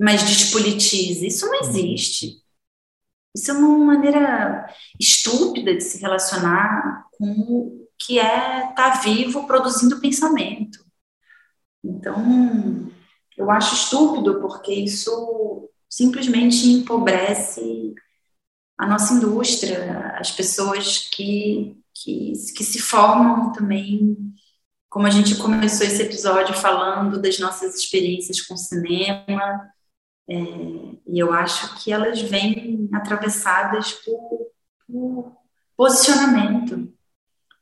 [0.00, 1.26] mas despolitize.
[1.26, 2.39] Isso não existe.
[3.34, 4.66] Isso é uma maneira
[4.98, 10.84] estúpida de se relacionar com o que é estar tá vivo produzindo pensamento.
[11.84, 12.90] Então,
[13.36, 17.94] eu acho estúpido porque isso simplesmente empobrece
[18.78, 24.16] a nossa indústria, as pessoas que, que, que se formam também.
[24.88, 29.70] Como a gente começou esse episódio falando das nossas experiências com cinema,
[30.28, 30.34] é,
[31.06, 34.46] e eu acho que elas vêm atravessadas por,
[34.86, 35.32] por
[35.76, 36.92] posicionamento.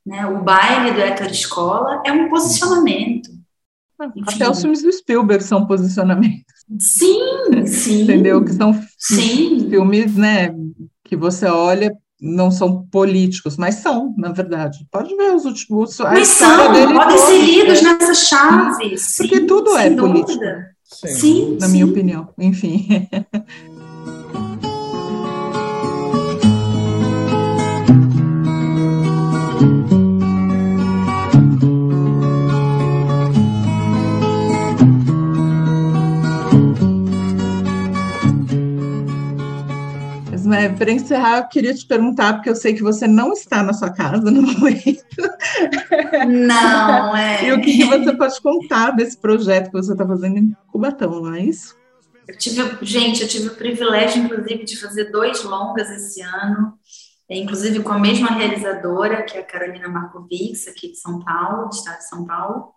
[0.05, 0.27] Né?
[0.27, 3.31] O baile do Héctor Escola é um posicionamento.
[4.15, 4.35] Enfim.
[4.35, 6.45] Até os filmes do Spielberg são posicionamentos.
[6.79, 8.03] Sim, sim.
[8.03, 8.45] Entendeu?
[8.45, 9.69] Que são sim.
[9.69, 10.55] filmes, né,
[11.03, 14.87] que você olha, não são políticos, mas são, na verdade.
[14.91, 15.99] Pode ver os últimos.
[15.99, 17.95] Mas são, podem ser lidos né?
[17.95, 18.95] nessa chave.
[19.17, 20.33] Porque tudo é político.
[20.33, 20.78] Dúvida.
[20.89, 21.73] Sim, sim na sim.
[21.73, 22.29] minha opinião.
[22.39, 22.89] Enfim.
[40.59, 40.69] né?
[40.71, 43.91] Para encerrar, eu queria te perguntar, porque eu sei que você não está na sua
[43.91, 45.05] casa no momento.
[46.27, 47.45] Não, é.
[47.47, 51.21] e o que, que você pode contar desse projeto que você está fazendo em Cubatão,
[51.21, 51.77] não é isso?
[52.27, 56.75] Eu tive, gente, eu tive o privilégio, inclusive, de fazer dois longas esse ano,
[57.31, 61.75] inclusive com a mesma realizadora, que é a Carolina Markovics, aqui de São Paulo, do
[61.75, 62.75] estado de São Paulo.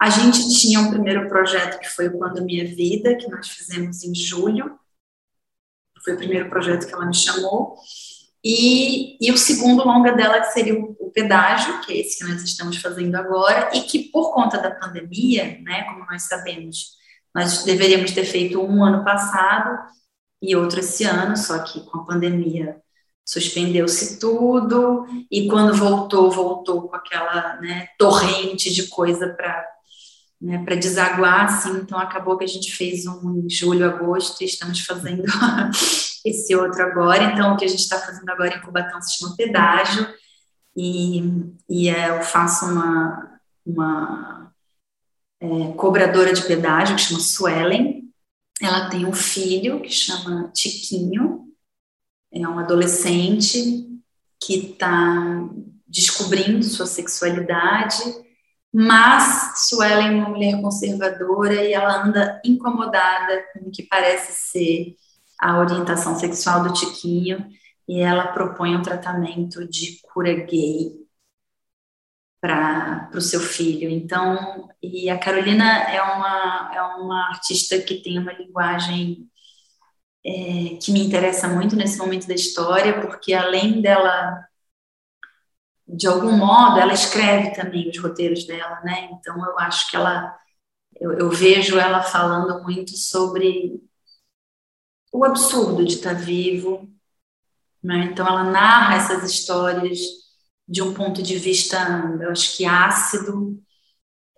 [0.00, 4.02] A gente tinha um primeiro projeto que foi o Quando Minha Vida, que nós fizemos
[4.02, 4.79] em julho.
[6.04, 7.76] Foi o primeiro projeto que ela me chamou.
[8.44, 12.24] E, e o segundo longa dela, que seria o, o, Pedágio, que é esse que
[12.24, 16.96] nós estamos fazendo agora, e que por conta da pandemia, né, como nós sabemos,
[17.34, 19.78] nós deveríamos ter feito um ano passado
[20.40, 22.80] e outro esse ano, só que com a pandemia
[23.24, 29.64] suspendeu-se tudo, e quando voltou, voltou com aquela né, torrente de coisa para
[30.40, 34.46] né, para desaguar, assim, então acabou que a gente fez um em julho, agosto, e
[34.46, 35.22] estamos fazendo
[36.24, 39.36] esse outro agora, então o que a gente está fazendo agora em Cubatão se chama
[39.36, 40.08] pedágio,
[40.74, 41.22] e,
[41.68, 44.52] e é, eu faço uma, uma
[45.40, 48.08] é, cobradora de pedágio que chama Suelen,
[48.62, 51.48] ela tem um filho que chama Tiquinho,
[52.32, 53.86] é um adolescente
[54.38, 55.48] que está
[55.86, 58.02] descobrindo sua sexualidade,
[58.72, 64.96] mas Suelen é uma mulher conservadora e ela anda incomodada com o que parece ser
[65.40, 67.46] a orientação sexual do Tiquinho
[67.88, 71.00] e ela propõe um tratamento de cura gay
[72.40, 73.90] para o seu filho.
[73.90, 79.28] Então, e a Carolina é uma, é uma artista que tem uma linguagem
[80.24, 84.44] é, que me interessa muito nesse momento da história, porque além dela
[85.92, 89.08] de algum modo, ela escreve também os roteiros dela, né?
[89.12, 90.36] Então, eu acho que ela,
[91.00, 93.80] eu, eu vejo ela falando muito sobre
[95.12, 96.88] o absurdo de estar vivo,
[97.82, 98.08] né?
[98.12, 99.98] Então, ela narra essas histórias
[100.68, 101.78] de um ponto de vista,
[102.20, 103.60] eu acho que ácido,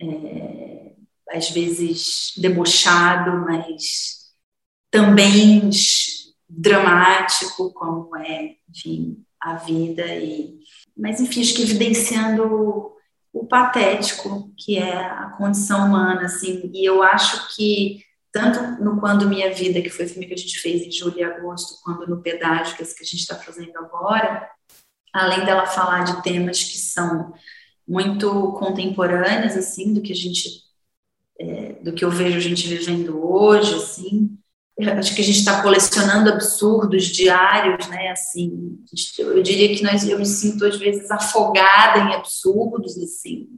[0.00, 0.94] é,
[1.30, 4.32] às vezes debochado, mas
[4.90, 5.68] também
[6.48, 10.58] dramático, como é, enfim, a vida e
[10.96, 12.92] mas enfim, acho que evidenciando
[13.32, 19.28] o patético que é a condição humana, assim, e eu acho que tanto no Quando
[19.28, 22.08] Minha Vida, que foi o filme que a gente fez em julho e agosto, quanto
[22.08, 24.48] no Pedágio, que é esse que a gente está fazendo agora,
[25.12, 27.34] além dela falar de temas que são
[27.86, 30.62] muito contemporâneos, assim, do que a gente,
[31.38, 34.38] é, do que eu vejo a gente vivendo hoje, assim,
[34.80, 38.08] acho que a gente está colecionando absurdos diários, né?
[38.10, 38.78] Assim,
[39.18, 43.48] eu diria que nós, eu me sinto às vezes afogada em absurdos, assim.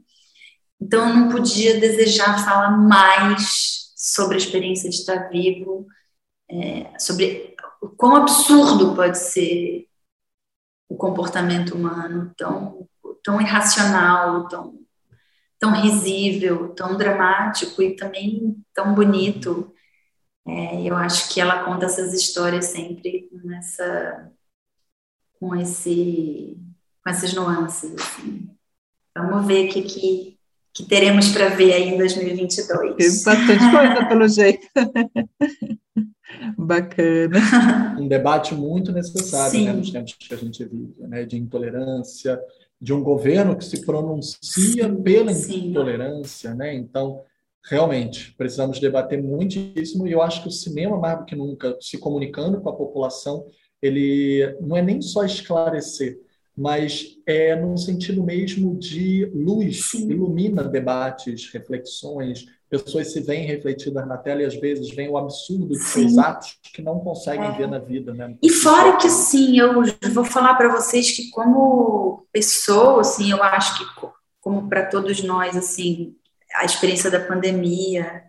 [0.81, 5.87] Então, eu não podia desejar falar mais sobre a experiência de estar vivo,
[6.51, 9.87] é, sobre o quão absurdo pode ser
[10.89, 12.87] o comportamento humano, tão,
[13.23, 14.79] tão irracional, tão,
[15.59, 19.74] tão risível, tão dramático e também tão bonito
[20.47, 24.31] é, eu acho que ela conta essas histórias sempre nessa,
[25.41, 26.59] com, esse,
[27.03, 27.95] com essas nuances.
[27.95, 28.51] Assim.
[29.17, 30.39] Vamos ver o que, que,
[30.73, 32.97] que teremos para ver aí em 2022.
[32.97, 34.67] Tem bastante coisa, pelo jeito.
[36.59, 37.39] Bacana.
[37.99, 42.39] Um debate muito necessário né, nos tempos que a gente vive, né, de intolerância,
[42.81, 45.03] de um governo que se pronuncia Sim.
[45.03, 46.75] pela intolerância, né?
[46.75, 47.23] Então,
[47.65, 51.99] realmente precisamos debater muitíssimo e eu acho que o cinema mais do que nunca se
[51.99, 53.47] comunicando com a população
[53.81, 56.19] ele não é nem só esclarecer
[56.57, 64.19] mas é no sentido mesmo de luz ilumina debates reflexões pessoas se veem refletidas na
[64.19, 67.53] tela e às vezes vem o absurdo de seus atos que não conseguem é.
[67.53, 68.37] ver na vida né?
[68.43, 69.83] E fora que sim eu
[70.13, 74.09] vou falar para vocês que como pessoa assim eu acho que
[74.41, 76.15] como para todos nós assim
[76.55, 78.23] a experiência da pandemia,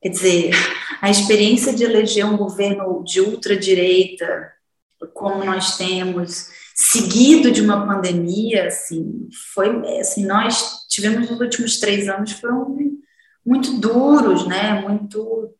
[0.00, 0.50] quer dizer,
[1.00, 4.52] a experiência de eleger um governo de ultradireita,
[5.14, 12.08] como nós temos, seguido de uma pandemia, assim, foi, assim, nós tivemos nos últimos três
[12.08, 12.76] anos foram
[13.44, 15.54] muito duros, né, muito,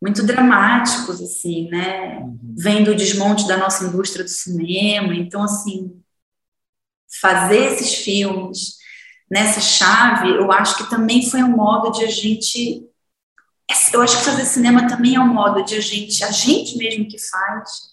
[0.00, 2.54] muito dramáticos, assim, né, uhum.
[2.56, 6.00] vendo o desmonte da nossa indústria do cinema, então, assim,
[7.20, 8.79] fazer esses filmes,
[9.30, 12.86] nessa chave, eu acho que também foi um modo de a gente.
[13.92, 17.06] Eu acho que fazer cinema também é um modo de a gente, a gente mesmo
[17.06, 17.90] que faz,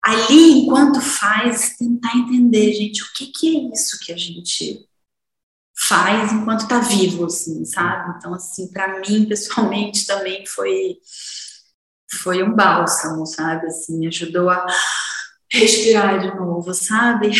[0.00, 4.86] ali, enquanto faz, tentar entender, gente, o que, que é isso que a gente
[5.76, 8.16] faz enquanto está vivo, assim, sabe?
[8.16, 10.98] Então, assim, para mim, pessoalmente, também foi
[12.20, 13.66] foi um bálsamo, sabe?
[13.66, 14.66] Assim, me ajudou a
[15.50, 17.30] respirar de novo, sabe?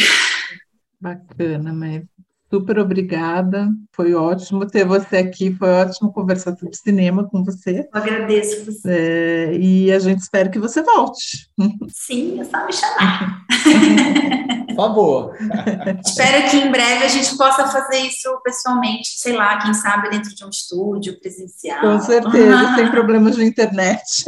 [0.99, 2.03] Bacana, mas
[2.53, 3.70] super obrigada.
[3.93, 7.89] Foi ótimo ter você aqui, foi ótimo conversar sobre cinema com você.
[7.93, 8.91] Eu agradeço você.
[8.91, 11.49] É, e a gente espera que você volte.
[11.89, 13.47] Sim, é só me chamar.
[14.69, 15.37] Por favor.
[16.05, 20.35] Espero que em breve a gente possa fazer isso pessoalmente, sei lá, quem sabe dentro
[20.35, 21.81] de um estúdio presencial.
[21.81, 24.24] Com certeza, sem problemas de internet.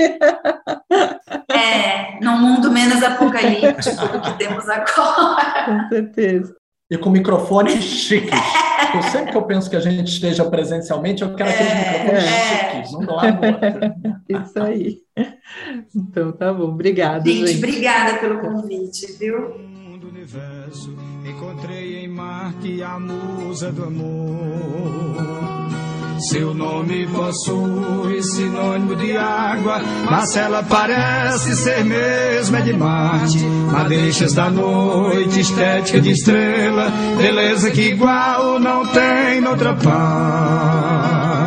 [1.50, 5.64] É, num mundo menos apocalíptico do que temos agora.
[5.64, 6.54] Com certeza.
[6.90, 8.38] E com microfones chiques.
[8.94, 12.24] Eu sempre que eu penso que a gente esteja presencialmente, eu quero aqueles É, microfones
[12.24, 12.70] é.
[12.72, 14.44] chiques, um do lado do outro.
[14.44, 14.98] Isso aí.
[15.94, 17.58] Então tá bom, obrigada, Gente, gente.
[17.58, 19.74] obrigada pelo convite, viu?
[19.98, 20.94] do universo
[21.24, 25.73] encontrei em Marte a musa do amor.
[26.18, 33.38] Seu nome possui sinônimo de água, mas ela parece ser mesmo é de Marte.
[33.44, 41.43] Madeixas da noite, estética de estrela, beleza que igual não tem noutra parte.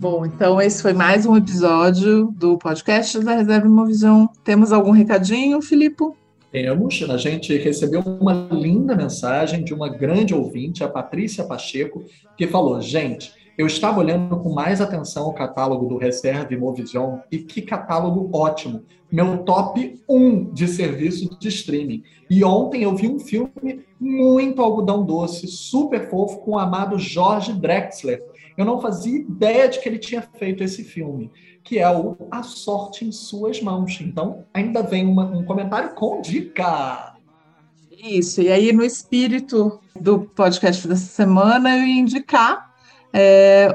[0.00, 4.30] Bom, então esse foi mais um episódio do podcast da Reserva Imovisão.
[4.42, 6.04] Temos algum recadinho, Filipe?
[6.50, 12.02] Temos, a gente recebeu uma linda mensagem de uma grande ouvinte, a Patrícia Pacheco,
[12.34, 17.36] que falou: gente, eu estava olhando com mais atenção o catálogo do Reserva Imovision e
[17.36, 18.82] que catálogo ótimo!
[19.12, 22.02] Meu top 1 de serviço de streaming.
[22.30, 27.52] E ontem eu vi um filme muito algodão doce, super fofo, com o amado Jorge
[27.52, 28.29] Drexler.
[28.60, 31.30] Eu não fazia ideia de que ele tinha feito esse filme,
[31.64, 33.98] que é o A Sorte em Suas Mãos.
[34.00, 37.14] Então, ainda vem uma- um comentário com dica.
[37.90, 42.70] Isso, e aí no espírito do podcast dessa semana eu ia indicar
[43.12, 43.74] é,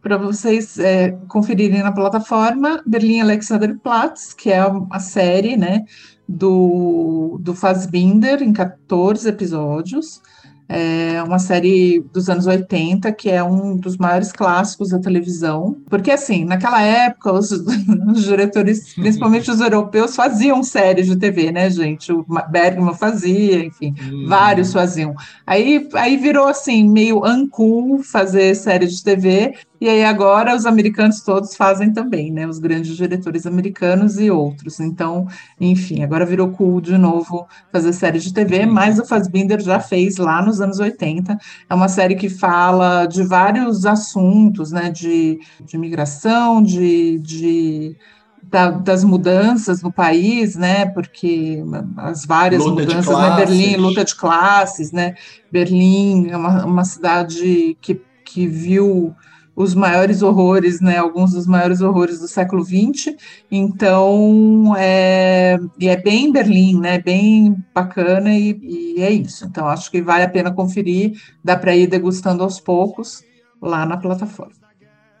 [0.00, 4.60] para vocês é, conferirem na plataforma Berlim Alexanderplatz, que é
[4.90, 5.84] a série né,
[6.28, 10.20] do, do Fassbinder em 14 episódios.
[10.68, 15.78] É uma série dos anos 80, que é um dos maiores clássicos da televisão.
[15.88, 17.50] Porque, assim, naquela época, os,
[18.12, 22.12] os diretores, principalmente os europeus, faziam séries de TV, né, gente?
[22.12, 23.94] O Bergman fazia, enfim,
[24.26, 25.14] vários faziam.
[25.46, 29.54] Aí, aí virou, assim, meio uncool fazer série de TV.
[29.80, 32.46] E aí agora os americanos todos fazem também, né?
[32.48, 34.80] Os grandes diretores americanos e outros.
[34.80, 35.26] Então,
[35.60, 40.16] enfim, agora virou cool de novo fazer série de TV, mas o Fassbinder já fez
[40.16, 41.38] lá nos anos 80.
[41.70, 44.90] É uma série que fala de vários assuntos, né?
[44.90, 47.96] De, de migração, de, de
[48.42, 50.86] da- das mudanças no país, né?
[50.86, 51.62] Porque
[51.98, 53.36] as várias Luta mudanças, né?
[53.36, 55.14] Berlim, luta de classes, né?
[55.50, 59.14] Berlim é uma, uma cidade que, que viu
[59.60, 60.98] os maiores horrores, né?
[60.98, 63.16] Alguns dos maiores horrores do século XX.
[63.50, 67.00] Então, é, e é bem Berlim, né?
[67.00, 68.56] Bem bacana e,
[68.96, 69.44] e é isso.
[69.44, 71.20] Então, acho que vale a pena conferir.
[71.42, 73.24] Dá para ir degustando aos poucos
[73.60, 74.52] lá na plataforma.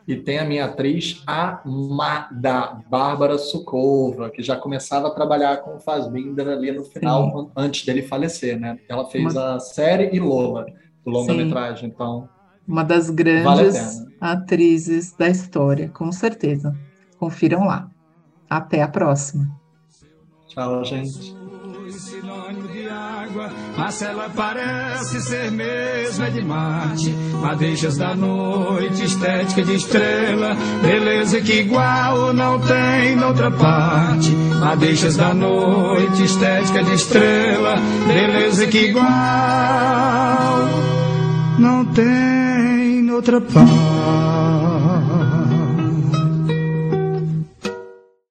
[0.06, 5.80] E tem a minha atriz amada, Bárbara Sukova, que já começava a trabalhar com o
[5.80, 8.78] Fassbinder ali no final, an- antes dele falecer, né?
[8.88, 10.64] Ela fez a série e Lola,
[11.04, 12.28] do longa-metragem, então
[12.68, 14.08] Uma das Vale grandes pena.
[14.20, 16.76] atrizes da história, com certeza.
[17.18, 17.88] Confiram lá.
[18.48, 19.48] Até a próxima.
[20.46, 21.36] tchau, gente.
[21.90, 27.10] Sinônimo de água, mas ela parece ser mesmo é de Marte.
[27.40, 34.30] Madeixas da noite, estética de estrela, beleza que igual não tem noutra parte.
[34.60, 37.76] Madeixas da noite, estética de estrela,
[38.06, 39.06] beleza que igual
[41.58, 42.37] não tem
[43.18, 44.37] noutra parte.